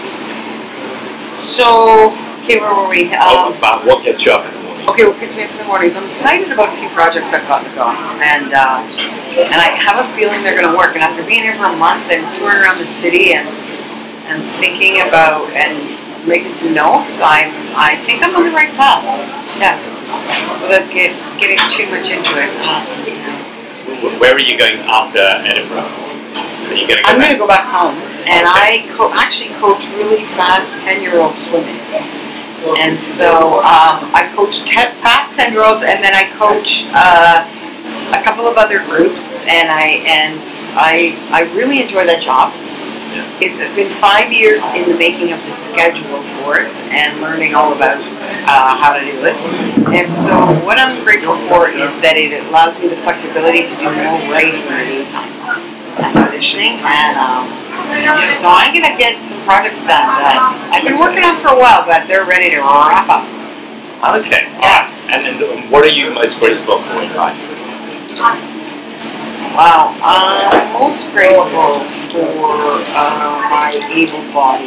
So, 1.36 2.14
okay, 2.42 2.58
where 2.60 2.74
were 2.74 2.88
we? 2.88 3.10
Oh, 3.14 3.50
Um, 3.52 3.60
but 3.60 3.84
what 3.84 4.04
gets 4.04 4.24
you 4.24 4.32
up 4.32 4.46
in 4.46 4.54
the 4.54 4.60
morning? 4.62 4.88
Okay, 4.88 5.04
what 5.06 5.18
gets 5.18 5.36
me 5.36 5.44
up 5.44 5.50
in 5.50 5.58
the 5.58 5.64
mornings? 5.64 5.96
I'm 5.96 6.04
excited 6.04 6.50
about 6.52 6.68
a 6.70 6.76
few 6.76 6.88
projects 6.90 7.32
I've 7.32 7.46
got 7.48 7.62
to 7.66 7.70
go, 7.74 7.90
and 8.22 8.54
uh, 8.54 8.82
and 9.38 9.58
I 9.58 9.74
have 9.82 9.98
a 9.98 10.06
feeling 10.14 10.38
they're 10.42 10.54
going 10.60 10.70
to 10.70 10.76
work. 10.78 10.94
And 10.94 11.02
after 11.02 11.22
being 11.26 11.42
here 11.42 11.54
for 11.58 11.66
a 11.66 11.76
month 11.76 12.06
and 12.10 12.22
touring 12.34 12.62
around 12.62 12.78
the 12.78 12.86
city 12.86 13.34
and 13.34 13.48
and 14.30 14.42
thinking 14.62 15.00
about 15.02 15.50
and 15.58 15.98
making 16.26 16.52
some 16.52 16.72
notes, 16.72 17.18
I 17.20 17.50
I 17.74 17.96
think 18.06 18.22
I'm 18.22 18.34
on 18.36 18.44
the 18.44 18.54
right 18.54 18.70
path. 18.72 19.02
Yeah, 19.58 19.74
without 20.62 20.86
get, 20.90 21.14
getting 21.38 21.58
too 21.68 21.90
much 21.90 22.10
into 22.10 22.30
it. 22.38 22.50
uh, 22.62 22.82
you 23.06 23.18
know. 23.26 23.34
Wh- 23.34 23.73
Where 24.18 24.34
are 24.34 24.38
you 24.40 24.56
going 24.58 24.78
after 24.80 25.18
Edinburgh? 25.20 25.80
Are 25.84 26.74
you 26.74 26.86
going 26.88 26.98
to 26.98 27.02
go 27.04 27.08
I'm 27.10 27.18
going 27.20 27.32
to 27.32 27.38
go 27.38 27.46
back 27.46 27.68
home, 27.68 27.94
and 28.24 28.46
Okay. 28.48 28.88
I 28.88 28.94
co- 28.96 29.12
actually 29.12 29.50
coach 29.60 29.86
really 29.90 30.24
fast 30.24 30.80
ten 30.80 31.02
year 31.02 31.20
old 31.20 31.36
swimming. 31.36 31.80
And 32.80 32.98
so 32.98 33.58
um, 33.60 34.08
I 34.16 34.32
coach 34.34 34.62
te- 34.64 34.96
fast 35.04 35.34
ten 35.34 35.52
year 35.52 35.62
olds, 35.64 35.82
and 35.82 36.02
then 36.02 36.14
I 36.14 36.30
coach 36.38 36.86
uh, 36.94 37.44
a 38.18 38.22
couple 38.24 38.46
of 38.48 38.56
other 38.56 38.78
groups, 38.82 39.36
and 39.40 39.68
I 39.70 40.00
and 40.08 40.40
I 40.74 41.18
I 41.30 41.42
really 41.54 41.82
enjoy 41.82 42.06
that 42.06 42.22
job. 42.22 42.54
It's 43.40 43.58
been 43.74 43.92
five 44.00 44.32
years 44.32 44.64
in 44.74 44.88
the 44.88 44.96
making 44.96 45.32
of 45.32 45.40
the 45.44 45.52
schedule 45.52 46.22
for 46.40 46.58
it 46.58 46.76
and 46.92 47.20
learning 47.20 47.54
all 47.54 47.72
about 47.72 48.00
uh, 48.00 48.76
how 48.76 48.92
to 48.94 49.00
do 49.00 49.24
it. 49.24 49.36
And 49.92 50.08
so, 50.08 50.34
what 50.64 50.78
I'm 50.78 51.04
grateful 51.04 51.36
for 51.48 51.68
is 51.68 52.00
that 52.00 52.16
it 52.16 52.32
allows 52.46 52.80
me 52.80 52.88
the 52.88 52.96
flexibility 52.96 53.64
to 53.64 53.74
do 53.76 53.86
more 53.90 54.18
writing 54.30 54.62
in 54.62 54.72
the 54.72 54.86
meantime 54.86 55.30
and 56.00 56.16
auditioning. 56.18 56.82
And 56.82 57.16
um, 57.16 57.46
so, 58.34 58.48
I'm 58.50 58.74
gonna 58.74 58.96
get 58.96 59.24
some 59.24 59.42
projects 59.44 59.80
done 59.80 60.08
that 60.08 60.70
I've 60.72 60.84
been 60.84 60.98
working 60.98 61.24
on 61.24 61.38
for 61.40 61.48
a 61.48 61.58
while, 61.58 61.86
but 61.86 62.06
they're 62.06 62.26
ready 62.26 62.50
to 62.50 62.60
wrap 62.60 63.08
up. 63.08 63.24
Okay. 64.20 64.46
Alright. 64.60 64.92
And 65.08 65.40
then 65.40 65.70
what 65.70 65.84
are 65.84 65.88
you 65.88 66.12
most 66.12 66.38
grateful 66.38 66.80
for 66.82 67.02
in 67.02 67.14
life? 67.14 67.53
Wow, 69.54 69.94
I'm 70.02 70.72
most 70.72 71.12
grateful 71.12 71.46
for 72.10 72.82
uh, 72.90 73.46
my 73.46 73.70
able 73.86 74.26
body. 74.34 74.66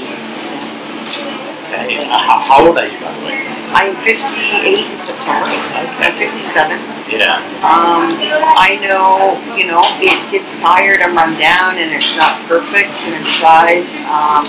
Okay. 1.67 2.07
How, 2.07 2.39
how 2.39 2.65
old 2.65 2.77
are 2.77 2.87
you, 2.87 2.97
by 3.03 3.11
the 3.19 3.25
way? 3.25 3.43
I'm 3.75 3.97
58 3.97 4.87
in 4.87 4.97
September. 4.97 5.51
I'm 5.75 5.91
57. 6.15 6.79
Yeah. 7.11 7.43
Um, 7.59 8.15
I 8.55 8.79
know, 8.79 9.35
you 9.59 9.67
know, 9.67 9.83
it 9.99 10.31
gets 10.31 10.57
tired 10.59 11.01
and 11.01 11.13
run 11.13 11.37
down 11.37 11.77
and 11.77 11.91
it's 11.91 12.15
not 12.15 12.39
perfect 12.47 12.95
in 13.03 13.19
its 13.19 13.31
size. 13.35 13.99
Um, 14.07 14.47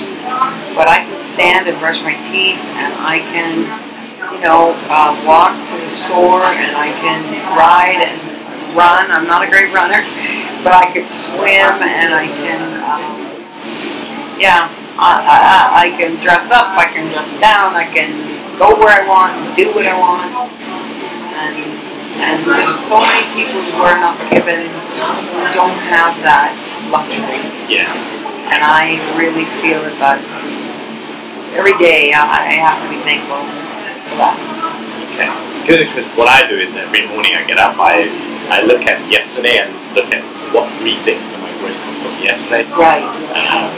but 0.79 0.87
I 0.87 1.03
can 1.03 1.19
stand 1.19 1.67
and 1.67 1.77
brush 1.81 2.01
my 2.03 2.15
teeth 2.23 2.63
and 2.79 2.95
I 2.95 3.19
can, 3.27 3.67
you 4.33 4.41
know, 4.41 4.79
uh, 4.87 5.11
walk 5.27 5.59
to 5.75 5.77
the 5.83 5.91
store 5.91 6.47
and 6.47 6.77
I 6.79 6.95
can 7.03 7.27
ride 7.59 8.08
run. 8.75 9.11
I'm 9.11 9.27
not 9.27 9.43
a 9.43 9.49
great 9.49 9.73
runner, 9.73 10.03
but 10.65 10.73
I 10.73 10.91
could 10.93 11.09
swim 11.09 11.81
and 11.81 12.15
I 12.15 12.27
can, 12.27 12.63
um, 12.83 13.29
yeah, 14.41 14.69
I, 14.99 15.23
I, 15.23 15.87
I 15.87 15.97
can 15.97 16.19
dress 16.23 16.51
up, 16.51 16.75
I 16.75 16.87
can 16.91 17.13
dress 17.13 17.39
down, 17.39 17.75
I 17.75 17.87
can 17.87 18.11
go 18.59 18.75
where 18.75 18.91
I 18.91 19.07
want, 19.07 19.33
and 19.39 19.55
do 19.55 19.71
what 19.75 19.87
I 19.87 19.95
want. 19.95 20.27
And, 21.39 21.55
and 22.19 22.43
there's 22.43 22.75
so 22.75 22.99
many 22.99 23.23
people 23.39 23.63
who 23.63 23.83
are 23.87 23.99
not 23.99 24.19
given, 24.31 24.67
who 24.67 25.47
don't 25.55 25.79
have 25.87 26.19
that 26.27 26.51
luxury. 26.91 27.39
Yeah. 27.71 27.87
And 28.51 28.65
I 28.65 28.99
really 29.15 29.47
feel 29.63 29.83
that 29.87 29.95
that's, 30.03 30.59
every 31.55 31.79
day 31.79 32.11
I 32.11 32.25
I 32.25 32.59
have 32.59 32.83
to 32.83 32.89
be 32.91 32.99
thankful 33.07 33.45
for 34.09 34.19
that. 34.19 34.35
Okay. 35.15 35.31
Good, 35.69 35.87
because 35.87 36.07
what 36.17 36.27
I 36.27 36.49
do 36.49 36.57
is 36.59 36.75
every 36.77 37.07
morning 37.07 37.37
I 37.37 37.47
get 37.47 37.59
up, 37.59 37.77
I 37.79 38.09
I 38.49 38.63
look 38.63 38.83
at 38.89 39.05
yesterday 39.11 39.61
and 39.61 39.71
look 39.95 40.09
at 40.13 40.25
what 40.53 40.73
three 40.81 40.97
things 41.05 41.23
am 41.37 41.45
I 41.45 41.53
grateful 41.61 41.93
for 42.01 42.13
yesterday. 42.25 42.65
Right. 42.73 43.05
Um, 43.37 43.71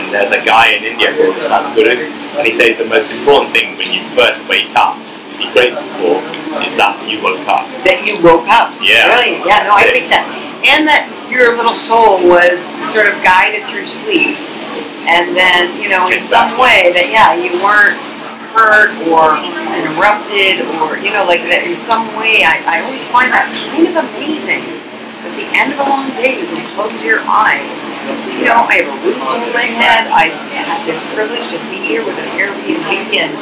and 0.00 0.14
there's 0.14 0.32
a 0.32 0.42
guy 0.42 0.72
in 0.72 0.84
India 0.84 1.12
called 1.12 1.36
Sadhguru, 1.44 2.08
and 2.38 2.46
he 2.46 2.52
says 2.52 2.78
the 2.78 2.88
most 2.88 3.12
important 3.12 3.52
thing 3.52 3.76
when 3.76 3.92
you 3.92 4.02
first 4.16 4.42
wake 4.48 4.72
up 4.74 4.96
to 4.96 5.34
be 5.38 5.46
grateful 5.52 5.84
for 6.00 6.16
is 6.64 6.74
that 6.80 6.96
you 7.06 7.20
woke 7.22 7.44
up. 7.46 7.66
That 7.84 8.02
you 8.06 8.16
woke 8.22 8.48
up. 8.48 8.72
Yeah. 8.80 9.12
Brilliant. 9.12 9.46
Yeah, 9.46 9.66
no, 9.68 9.74
I 9.76 9.90
think 9.90 10.08
that. 10.08 10.24
And 10.64 10.88
that 10.88 11.10
your 11.28 11.56
little 11.56 11.74
soul 11.74 12.22
was 12.24 12.62
sort 12.62 13.06
of 13.06 13.20
guided 13.22 13.68
through 13.68 13.86
sleep. 13.86 14.38
And 15.04 15.36
then, 15.36 15.76
you 15.76 15.92
know, 15.92 16.08
in 16.08 16.16
some 16.16 16.56
way 16.56 16.88
that, 16.96 17.12
yeah, 17.12 17.36
you 17.36 17.52
weren't 17.60 18.00
hurt 18.54 18.94
or 19.10 19.34
interrupted 19.74 20.62
or, 20.78 20.94
you 21.02 21.10
know, 21.10 21.26
like 21.26 21.42
that 21.50 21.66
in 21.66 21.74
some 21.74 22.06
way. 22.14 22.46
I, 22.46 22.62
I 22.62 22.76
always 22.86 23.02
find 23.10 23.34
that 23.34 23.50
kind 23.50 23.90
of 23.90 23.98
amazing. 23.98 24.62
At 25.26 25.34
the 25.34 25.48
end 25.56 25.72
of 25.74 25.80
a 25.80 25.86
long 25.88 26.12
day, 26.14 26.38
you 26.38 26.46
close 26.68 26.94
your 27.00 27.24
eyes, 27.24 27.90
you 28.38 28.44
know, 28.44 28.68
I 28.68 28.84
have 28.84 28.92
a 28.92 28.96
roof 29.02 29.18
over 29.24 29.48
my 29.56 29.66
head. 29.66 30.06
I 30.12 30.28
have 30.54 30.86
this 30.86 31.02
privilege 31.16 31.48
to 31.48 31.58
be 31.72 31.80
here 31.80 32.04
with 32.04 32.20
an 32.20 32.28
Airbnb 32.36 33.10
and, 33.18 33.32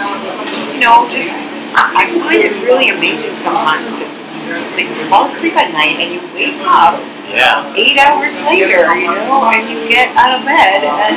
you 0.72 0.80
know, 0.80 1.04
just, 1.10 1.42
I 1.74 2.06
I 2.06 2.18
find 2.22 2.38
it 2.40 2.54
really 2.64 2.88
amazing 2.88 3.36
sometimes 3.36 3.92
to 3.98 4.06
that 4.52 4.84
you 4.84 4.94
fall 5.08 5.26
asleep 5.26 5.56
at 5.56 5.72
night 5.72 6.00
and 6.00 6.12
you 6.12 6.20
wake 6.32 6.60
up 6.64 6.96
Yeah. 7.32 7.72
eight 7.74 7.96
hours 7.96 8.36
later, 8.44 8.92
you 8.94 9.08
know, 9.08 9.48
and 9.48 9.64
you 9.68 9.88
get 9.88 10.12
out 10.16 10.36
of 10.38 10.44
bed 10.44 10.84
and 10.84 11.16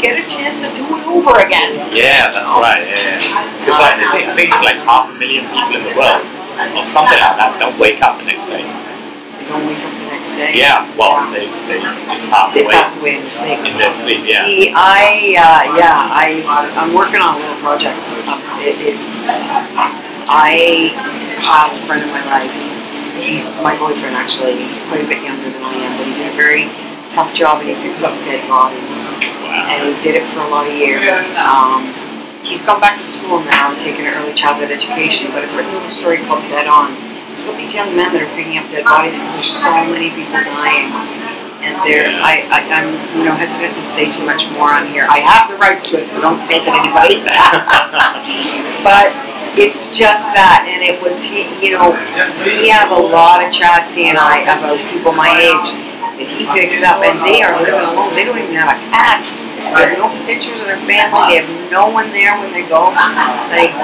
get 0.00 0.14
a 0.18 0.24
chance 0.30 0.62
to 0.62 0.68
do 0.70 0.86
it 0.94 1.04
over 1.10 1.42
again. 1.42 1.74
Yeah, 1.90 2.30
that's 2.30 2.46
right. 2.48 2.86
Yeah. 2.86 3.18
Because 3.58 3.78
like 3.82 3.98
I 3.98 4.06
think, 4.14 4.28
I 4.30 4.34
think 4.38 4.48
it's 4.54 4.62
like 4.62 4.78
half 4.86 5.10
a 5.10 5.14
million 5.18 5.44
people 5.50 5.74
in 5.74 5.82
the 5.90 5.94
world 5.98 6.22
or 6.78 6.86
something 6.86 7.18
like 7.18 7.34
that 7.34 7.56
don't 7.58 7.74
wake 7.82 7.98
up 8.02 8.18
the 8.22 8.30
next 8.30 8.46
day. 8.46 8.62
You 8.62 9.46
don't 9.50 9.66
wake 9.66 9.82
up 9.82 9.90
the 9.98 10.06
next 10.14 10.36
day. 10.38 10.54
Yeah. 10.54 10.86
Well, 10.94 11.18
they, 11.34 11.50
they 11.66 11.82
just 11.82 12.24
pass 12.30 12.54
They 12.54 12.62
away 12.62 12.74
pass 12.78 13.00
away 13.02 13.16
in 13.18 13.22
your 13.26 13.30
sleep. 13.34 13.58
in 13.66 13.74
their 13.76 13.90
sleep. 13.98 14.18
Yeah. 14.22 14.46
See, 14.46 14.70
I, 14.70 15.34
uh, 15.34 15.76
yeah, 15.76 15.98
I, 16.14 16.46
I'm 16.78 16.94
working 16.94 17.18
on 17.20 17.34
a 17.34 17.38
little 17.42 17.58
project. 17.58 18.06
Um, 18.30 18.38
it, 18.62 18.78
it's, 18.86 19.26
I 20.30 20.94
have 21.42 21.72
a 21.74 21.76
friend 21.86 22.02
in 22.06 22.08
my 22.14 22.24
life. 22.30 22.73
He's 23.16 23.60
my 23.62 23.78
boyfriend, 23.78 24.16
actually. 24.16 24.56
He's 24.64 24.84
quite 24.86 25.04
a 25.04 25.08
bit 25.08 25.22
younger 25.22 25.50
than 25.50 25.62
I 25.62 25.74
am, 25.74 25.98
but 25.98 26.06
he 26.06 26.14
did 26.14 26.32
a 26.32 26.36
very 26.36 26.66
tough 27.10 27.32
job 27.32 27.60
and 27.60 27.70
he 27.70 27.74
picks 27.76 28.02
up 28.02 28.18
dead 28.24 28.42
bodies. 28.48 29.08
and 29.46 29.86
he 29.86 29.94
did 30.02 30.16
it 30.16 30.26
for 30.34 30.40
a 30.40 30.48
lot 30.48 30.66
of 30.66 30.74
years. 30.74 31.34
Um, 31.38 31.94
he's 32.42 32.64
gone 32.66 32.80
back 32.80 32.98
to 32.98 33.06
school 33.06 33.40
now 33.40 33.70
and 33.70 33.78
taken 33.78 34.06
an 34.06 34.14
early 34.14 34.34
childhood 34.34 34.70
education, 34.70 35.30
but 35.30 35.44
I've 35.44 35.54
written 35.54 35.74
a 35.76 35.88
story 35.88 36.18
called 36.18 36.42
Dead 36.50 36.66
On. 36.66 36.92
It's 37.30 37.42
about 37.42 37.56
these 37.56 37.74
young 37.74 37.94
men 37.94 38.12
that 38.14 38.22
are 38.22 38.34
picking 38.34 38.58
up 38.58 38.66
dead 38.70 38.84
bodies 38.84 39.18
because 39.18 39.34
there's 39.34 39.54
so 39.54 39.74
many 39.86 40.10
people 40.10 40.38
dying. 40.42 40.90
And 41.64 41.80
they're, 41.80 42.04
I, 42.20 42.44
I, 42.52 42.60
I'm, 42.76 42.92
you 43.16 43.24
know, 43.24 43.32
hesitant 43.32 43.74
to 43.80 43.84
say 43.86 44.12
too 44.12 44.26
much 44.26 44.50
more 44.52 44.68
on 44.68 44.86
here. 44.86 45.06
I 45.08 45.24
have 45.24 45.48
the 45.48 45.56
rights 45.56 45.88
to 45.90 46.02
it, 46.02 46.10
so 46.10 46.20
don't 46.20 46.44
take 46.46 46.68
it 46.68 46.74
anybody. 46.76 47.24
but 48.84 49.16
it's 49.54 49.96
just 49.96 50.34
that, 50.34 50.66
and 50.66 50.82
it 50.82 50.98
was 50.98 51.22
he. 51.22 51.46
You 51.62 51.78
know, 51.78 51.94
we 52.42 52.68
have 52.68 52.90
a 52.90 52.98
lot 52.98 53.42
of 53.44 53.52
chats 53.52 53.94
he 53.94 54.10
and 54.10 54.18
I 54.18 54.42
about 54.42 54.78
uh, 54.78 54.90
people 54.90 55.12
my 55.14 55.30
age 55.30 55.70
that 56.18 56.26
he 56.26 56.46
picks 56.50 56.82
up, 56.82 57.02
and 57.02 57.22
they 57.22 57.42
are 57.42 57.54
living 57.58 57.86
alone. 57.86 58.10
They 58.14 58.26
don't 58.26 58.38
even 58.38 58.54
have 58.58 58.74
a 58.74 58.80
cat. 58.90 59.22
They 59.74 59.90
have 59.90 59.98
no 59.98 60.10
pictures 60.26 60.60
of 60.60 60.66
their 60.66 60.82
family. 60.86 61.34
They 61.34 61.38
have 61.42 61.50
no 61.70 61.90
one 61.90 62.10
there 62.14 62.38
when 62.38 62.52
they 62.52 62.66
go. 62.66 62.94
Like, 63.50 63.74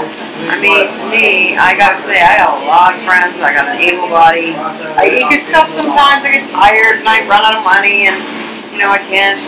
I 0.46 0.58
mean, 0.58 0.90
to 0.90 1.04
me, 1.10 1.56
I 1.56 1.74
gotta 1.74 1.98
say, 1.98 2.22
I 2.22 2.38
got 2.38 2.62
a 2.62 2.66
lot 2.66 2.94
of 2.94 3.00
friends. 3.02 3.38
I 3.42 3.54
got 3.54 3.74
an 3.74 3.78
able 3.78 4.10
body. 4.10 4.54
I 4.54 5.26
good 5.30 5.42
stuff 5.42 5.70
sometimes. 5.70 6.22
I 6.22 6.30
get 6.30 6.46
tired 6.50 7.02
and 7.02 7.08
I 7.08 7.26
run 7.26 7.42
out 7.42 7.58
of 7.58 7.64
money, 7.64 8.06
and 8.06 8.18
you 8.70 8.78
know, 8.78 8.90
I 8.90 8.98
can't 8.98 9.38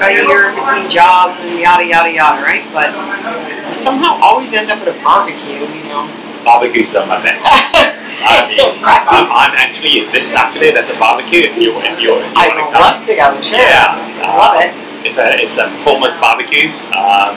got 0.00 0.10
a 0.10 0.24
year 0.26 0.48
in 0.50 0.56
between 0.56 0.88
jobs 0.90 1.40
and 1.40 1.60
yada 1.60 1.84
yada 1.84 2.10
yada, 2.10 2.40
right? 2.42 2.64
But 2.72 2.90
I 2.96 3.72
somehow 3.72 4.16
always 4.20 4.52
end 4.52 4.70
up 4.70 4.80
at 4.80 4.88
a 4.88 4.96
barbecue, 5.04 5.60
you 5.68 5.84
know. 5.92 6.08
Barbecues 6.44 6.96
are 6.96 7.06
my 7.06 7.20
best. 7.22 7.44
I 7.44 8.48
mean, 8.48 8.80
I'm, 8.80 9.28
I'm 9.28 9.54
actually 9.60 10.08
this 10.08 10.26
Saturday. 10.26 10.72
There's 10.72 10.88
a 10.88 10.98
barbecue. 10.98 11.52
If 11.52 11.56
you 11.60 11.72
if 11.76 12.00
you 12.00 12.16
if 12.16 12.32
you 12.32 12.40
I 12.40 12.48
want 12.56 12.72
to 12.74 12.80
love 12.80 12.98
to 13.04 13.12
go, 13.14 13.28
sure. 13.44 13.60
Yeah. 13.60 14.00
I 14.24 14.36
love 14.40 14.56
it. 14.64 14.72
It's 15.06 15.18
a 15.18 15.28
it's 15.36 15.58
a 15.58 15.68
performance 15.68 16.14
barbecue. 16.16 16.72
Um, 16.96 17.36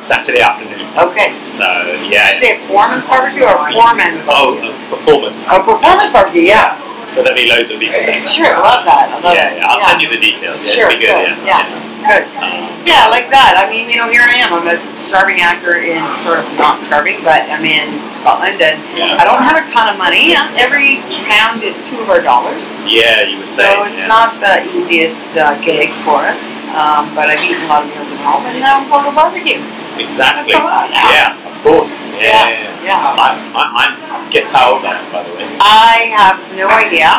Saturday 0.00 0.40
afternoon. 0.40 0.86
Okay. 0.94 1.34
So 1.50 1.64
Did 1.98 2.12
yeah. 2.12 2.28
you 2.28 2.34
say 2.34 2.54
a 2.54 2.68
foreman's 2.68 3.06
barbecue 3.06 3.42
or 3.42 3.56
a 3.56 3.72
foreman's 3.72 4.22
Oh, 4.28 4.54
barbecue? 4.54 4.70
uh, 4.70 4.90
performance. 4.94 5.46
Oh, 5.50 5.58
performance 5.64 6.10
barbecue, 6.10 6.42
yeah. 6.42 6.78
So 7.12 7.22
there'll 7.22 7.36
be 7.38 7.48
loads 7.48 7.70
of 7.70 7.78
people. 7.80 7.98
there. 7.98 8.20
Sure, 8.26 8.54
I 8.54 8.60
love 8.60 8.84
that. 8.84 9.08
I 9.10 9.18
love 9.20 9.34
Yeah, 9.34 9.54
yeah. 9.56 9.66
I'll 9.68 9.80
send 9.80 10.00
you 10.02 10.08
the 10.08 10.20
details. 10.20 10.62
Yeah, 10.64 10.70
Sure, 10.70 10.88
good. 10.90 11.00
good. 11.00 11.34
Yeah. 11.46 11.64
Good. 11.98 12.24
Um, 12.38 12.68
Yeah, 12.86 13.08
like 13.12 13.28
that. 13.34 13.58
I 13.58 13.68
mean, 13.68 13.90
you 13.90 13.98
know, 14.00 14.08
here 14.08 14.22
I 14.24 14.38
am. 14.40 14.54
I'm 14.54 14.64
a 14.64 14.78
starving 14.96 15.40
actor 15.44 15.76
in 15.76 16.00
sort 16.16 16.38
of 16.40 16.46
not 16.56 16.80
starving, 16.80 17.20
but 17.20 17.44
I'm 17.50 17.60
in 17.66 17.90
Scotland 18.14 18.62
and 18.64 18.80
yeah. 18.96 19.18
I 19.20 19.24
don't 19.28 19.42
have 19.44 19.60
a 19.60 19.66
ton 19.68 19.92
of 19.92 19.98
money. 20.00 20.32
Every 20.56 21.02
pound 21.28 21.60
is 21.66 21.76
two 21.84 22.00
of 22.00 22.08
our 22.08 22.22
dollars. 22.22 22.72
Yeah, 22.88 23.28
you 23.28 23.34
would 23.34 23.36
say. 23.36 23.66
So 23.68 23.84
it's 23.84 24.00
yeah. 24.06 24.14
not 24.14 24.40
the 24.40 24.64
easiest 24.72 25.36
uh, 25.36 25.58
gig 25.60 25.90
for 26.06 26.24
us, 26.24 26.64
um, 26.72 27.12
but 27.12 27.28
I've 27.28 27.42
eaten 27.44 27.64
a 27.64 27.68
lot 27.68 27.84
of 27.84 27.90
meals 27.92 28.08
at 28.14 28.20
home, 28.24 28.46
and 28.48 28.56
now 28.60 28.80
I'm 28.80 28.88
going 28.88 29.04
to 29.04 29.12
barbecue. 29.12 29.60
exactly. 30.00 30.54
Come 30.54 30.64
on 30.64 30.88
now. 30.94 31.10
Yeah, 31.12 31.36
of 31.58 31.64
course. 31.66 31.94
Yeah. 32.14 32.22
Yeah, 32.22 32.48
yeah, 32.54 32.94
yeah. 32.94 33.18
I, 33.18 33.28
I, 33.54 33.62
I'm. 33.82 34.30
Guess 34.30 34.52
how 34.52 34.76
old 34.76 34.84
I 34.84 34.94
am, 34.94 35.10
by 35.10 35.22
the 35.24 35.32
way. 35.34 35.46
I 35.58 36.12
have 36.14 36.38
no 36.54 36.68
idea. 36.70 37.10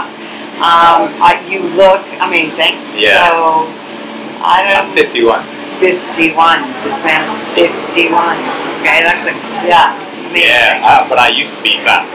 Um, 0.59 1.11
I, 1.19 1.43
you 1.49 1.63
look 1.75 2.05
amazing. 2.23 2.79
Yeah. 2.95 3.27
So 3.27 3.67
I 4.39 4.63
I'm 4.71 4.95
don't. 4.95 5.07
51. 5.11 5.43
51. 5.79 6.63
This 6.83 7.03
man 7.03 7.25
is 7.27 7.35
51. 7.55 8.39
Okay, 8.79 9.03
that's 9.03 9.25
a 9.27 9.33
yeah. 9.67 9.95
Amazing. 10.29 10.47
Yeah, 10.47 10.83
uh, 10.83 11.09
but 11.09 11.17
I 11.19 11.29
used 11.29 11.55
to 11.57 11.63
be 11.63 11.79
fat. 11.83 12.07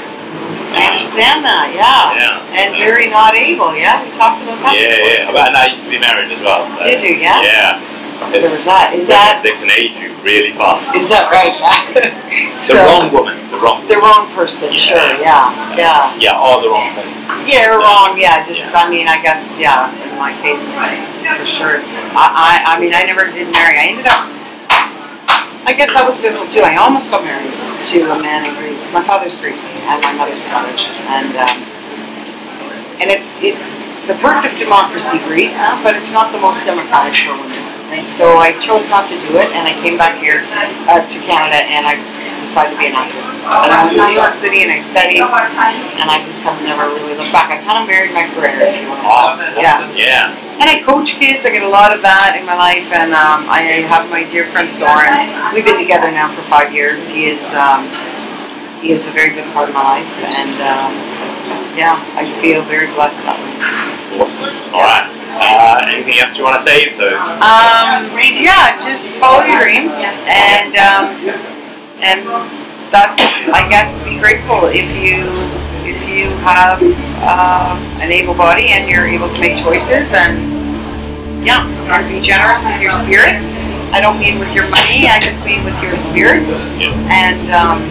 I 0.74 0.90
understand 0.90 1.44
that. 1.44 1.70
Yeah. 1.72 2.18
Yeah. 2.18 2.58
And 2.58 2.74
very 2.78 3.10
not 3.10 3.34
able. 3.34 3.74
Yeah, 3.76 4.02
we 4.02 4.10
talked 4.10 4.42
about 4.42 4.58
that. 4.62 4.74
Yeah, 4.74 4.96
before, 4.96 5.10
yeah. 5.10 5.30
too. 5.30 5.48
And 5.50 5.56
I 5.56 5.66
used 5.70 5.84
to 5.84 5.90
be 5.90 6.00
married 6.00 6.30
as 6.30 6.40
well. 6.40 6.66
So. 6.66 6.82
Did 6.84 7.02
you? 7.02 7.14
Yeah? 7.18 7.42
Yeah. 7.42 7.78
So 8.20 8.32
there 8.32 8.42
was 8.42 8.64
that. 8.64 8.94
Is 8.94 9.06
they- 9.06 9.14
that 9.14 9.40
They 9.42 9.52
can 9.52 9.70
age 9.70 9.96
you 9.98 10.14
really 10.22 10.52
fast. 10.52 10.94
is 10.96 11.08
that 11.08 11.30
right? 11.30 11.54
the 11.94 12.58
so, 12.58 12.74
wrong 12.86 13.12
woman. 13.12 13.36
The 13.50 13.58
wrong. 13.58 13.86
The 13.86 13.96
wrong 13.98 14.30
person, 14.34 14.72
Yeah. 14.72 14.78
sure, 14.78 15.20
yeah, 15.20 15.76
yeah. 15.76 16.14
Yeah, 16.18 16.40
or 16.40 16.62
the 16.62 16.70
wrong 16.70 16.90
person. 16.94 17.12
Yeah, 17.46 17.70
you're 17.70 17.78
wrong, 17.78 18.16
yeah, 18.18 18.42
just, 18.44 18.74
I 18.74 18.88
mean, 18.88 19.06
I 19.08 19.20
guess, 19.20 19.58
yeah, 19.58 19.90
in 19.92 20.18
my 20.18 20.32
case, 20.42 20.80
for 21.38 21.46
sure. 21.46 21.76
It's, 21.80 22.04
I, 22.16 22.62
I, 22.66 22.76
I 22.76 22.80
mean, 22.80 22.94
I 22.94 23.04
never 23.04 23.30
did 23.30 23.52
marry. 23.52 23.78
I 23.78 23.86
ended 23.92 24.06
up. 24.06 24.30
I 25.66 25.72
guess 25.72 25.96
I 25.96 26.04
was 26.04 26.20
pivotal 26.20 26.46
too. 26.46 26.60
I 26.60 26.76
almost 26.76 27.10
got 27.10 27.24
married 27.24 27.48
to 27.56 27.98
a 28.12 28.20
man 28.20 28.44
in 28.44 28.52
Greece. 28.60 28.92
My 28.92 29.02
father's 29.02 29.34
Greek 29.40 29.56
and 29.56 29.96
my 30.04 30.12
mother's 30.12 30.44
Scottish, 30.44 30.92
and 31.08 31.32
um, 31.40 31.56
and 33.00 33.08
it's 33.08 33.40
it's 33.40 33.76
the 34.04 34.12
birth 34.20 34.44
of 34.44 34.52
democracy, 34.60 35.16
Greece, 35.24 35.56
but 35.80 35.96
it's 35.96 36.12
not 36.12 36.32
the 36.36 36.38
most 36.38 36.64
democratic 36.68 37.16
for 37.16 37.32
women. 37.40 37.63
And 37.94 38.04
so 38.04 38.42
I 38.42 38.58
chose 38.58 38.90
not 38.90 39.06
to 39.08 39.16
do 39.22 39.38
it, 39.38 39.54
and 39.54 39.70
I 39.70 39.74
came 39.78 39.96
back 39.96 40.18
here 40.18 40.42
uh, 40.90 41.06
to 41.06 41.18
Canada, 41.22 41.62
and 41.62 41.86
I 41.86 41.94
decided 42.42 42.74
to 42.74 42.78
be 42.82 42.90
an 42.90 42.98
actor. 42.98 43.22
And 43.22 43.70
I 43.70 43.86
went 43.86 43.96
to 43.96 44.06
New 44.10 44.18
York 44.18 44.34
City, 44.34 44.66
and 44.66 44.72
I 44.74 44.82
studied, 44.82 45.22
and 45.22 46.10
I 46.10 46.18
just 46.26 46.42
have 46.42 46.58
never 46.66 46.90
really 46.90 47.14
looked 47.14 47.30
back. 47.30 47.54
I 47.54 47.62
kind 47.62 47.78
of 47.78 47.86
married 47.86 48.10
my 48.10 48.26
career, 48.34 48.66
if 48.66 48.82
you 48.82 48.90
want 48.90 48.98
to 48.98 49.06
call 49.06 49.38
it. 49.38 49.54
Yeah. 49.54 49.86
Yeah. 49.94 50.34
And 50.58 50.66
I 50.66 50.82
coach 50.82 51.22
kids. 51.22 51.46
I 51.46 51.54
get 51.54 51.62
a 51.62 51.70
lot 51.70 51.94
of 51.94 52.02
that 52.02 52.34
in 52.34 52.42
my 52.42 52.58
life, 52.58 52.90
and 52.90 53.14
um, 53.14 53.46
I 53.46 53.86
have 53.86 54.10
my 54.10 54.26
dear 54.26 54.46
friend 54.50 54.66
Soren. 54.66 55.30
We've 55.54 55.64
been 55.64 55.78
together 55.78 56.10
now 56.10 56.26
for 56.34 56.42
five 56.42 56.74
years. 56.74 57.10
He 57.10 57.30
is 57.30 57.54
um, 57.54 57.86
he 58.82 58.90
is 58.90 59.06
a 59.06 59.14
very 59.14 59.30
good 59.34 59.46
part 59.54 59.70
of 59.70 59.74
my 59.74 60.02
life, 60.02 60.14
and 60.26 60.54
um, 60.66 60.92
yeah, 61.78 61.94
I 62.18 62.26
feel 62.26 62.62
very 62.66 62.90
blessed 62.90 63.22
that 63.26 63.38
way. 63.38 63.54
Awesome. 64.18 64.33
Else 66.24 66.38
you 66.38 66.44
want 66.44 66.56
to 66.56 66.64
say? 66.64 66.88
So. 66.88 67.16
Um, 67.20 68.00
yeah, 68.16 68.80
just 68.80 69.20
follow 69.20 69.44
your 69.44 69.60
dreams, 69.60 70.00
and 70.24 70.72
um, 70.80 71.12
and 72.00 72.24
that's 72.88 73.46
I 73.52 73.68
guess 73.68 74.02
be 74.02 74.18
grateful 74.18 74.64
if 74.72 74.88
you 74.96 75.28
if 75.84 76.08
you 76.08 76.30
have 76.40 76.80
uh, 77.20 77.76
an 78.00 78.10
able 78.10 78.32
body 78.32 78.68
and 78.72 78.88
you're 78.88 79.06
able 79.06 79.28
to 79.28 79.38
make 79.38 79.58
choices 79.58 80.14
and 80.14 81.44
yeah, 81.44 81.68
and 81.92 82.08
be 82.08 82.20
generous 82.20 82.64
with 82.64 82.80
your 82.80 82.90
spirit. 82.90 83.42
I 83.92 84.00
don't 84.00 84.18
mean 84.18 84.38
with 84.38 84.54
your 84.54 84.64
money. 84.70 85.06
I 85.06 85.20
just 85.20 85.44
mean 85.44 85.62
with 85.62 85.76
your 85.82 85.94
spirit 85.94 86.46
and 87.12 87.52
um, 87.52 87.82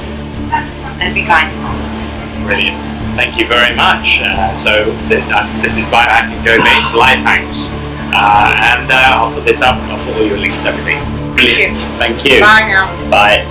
and 0.99 1.13
be 1.13 1.23
kind. 1.23 1.51
To 1.53 1.57
them. 1.57 2.45
Brilliant. 2.47 2.81
Thank 3.15 3.37
you 3.37 3.45
very 3.47 3.75
much. 3.75 4.21
Uh, 4.25 4.55
so 4.55 4.85
th- 5.07 5.21
uh, 5.29 5.45
this 5.61 5.77
is 5.77 5.85
Biohacking 5.85 6.43
Joe 6.43 6.57
Bains 6.57 6.95
Life 6.97 7.21
Hacks, 7.21 7.69
uh, 8.13 8.53
and 8.55 8.91
uh, 8.91 8.95
I'll 8.95 9.33
put 9.33 9.45
this 9.45 9.61
up. 9.61 9.75
I'll 9.89 10.03
put 10.05 10.15
all 10.15 10.25
your 10.25 10.37
links, 10.37 10.65
everything. 10.65 11.03
Brilliant. 11.33 11.77
Thank 11.97 12.23
you. 12.25 12.39
Bye 12.41 12.67
now. 12.67 13.09
Bye. 13.09 13.49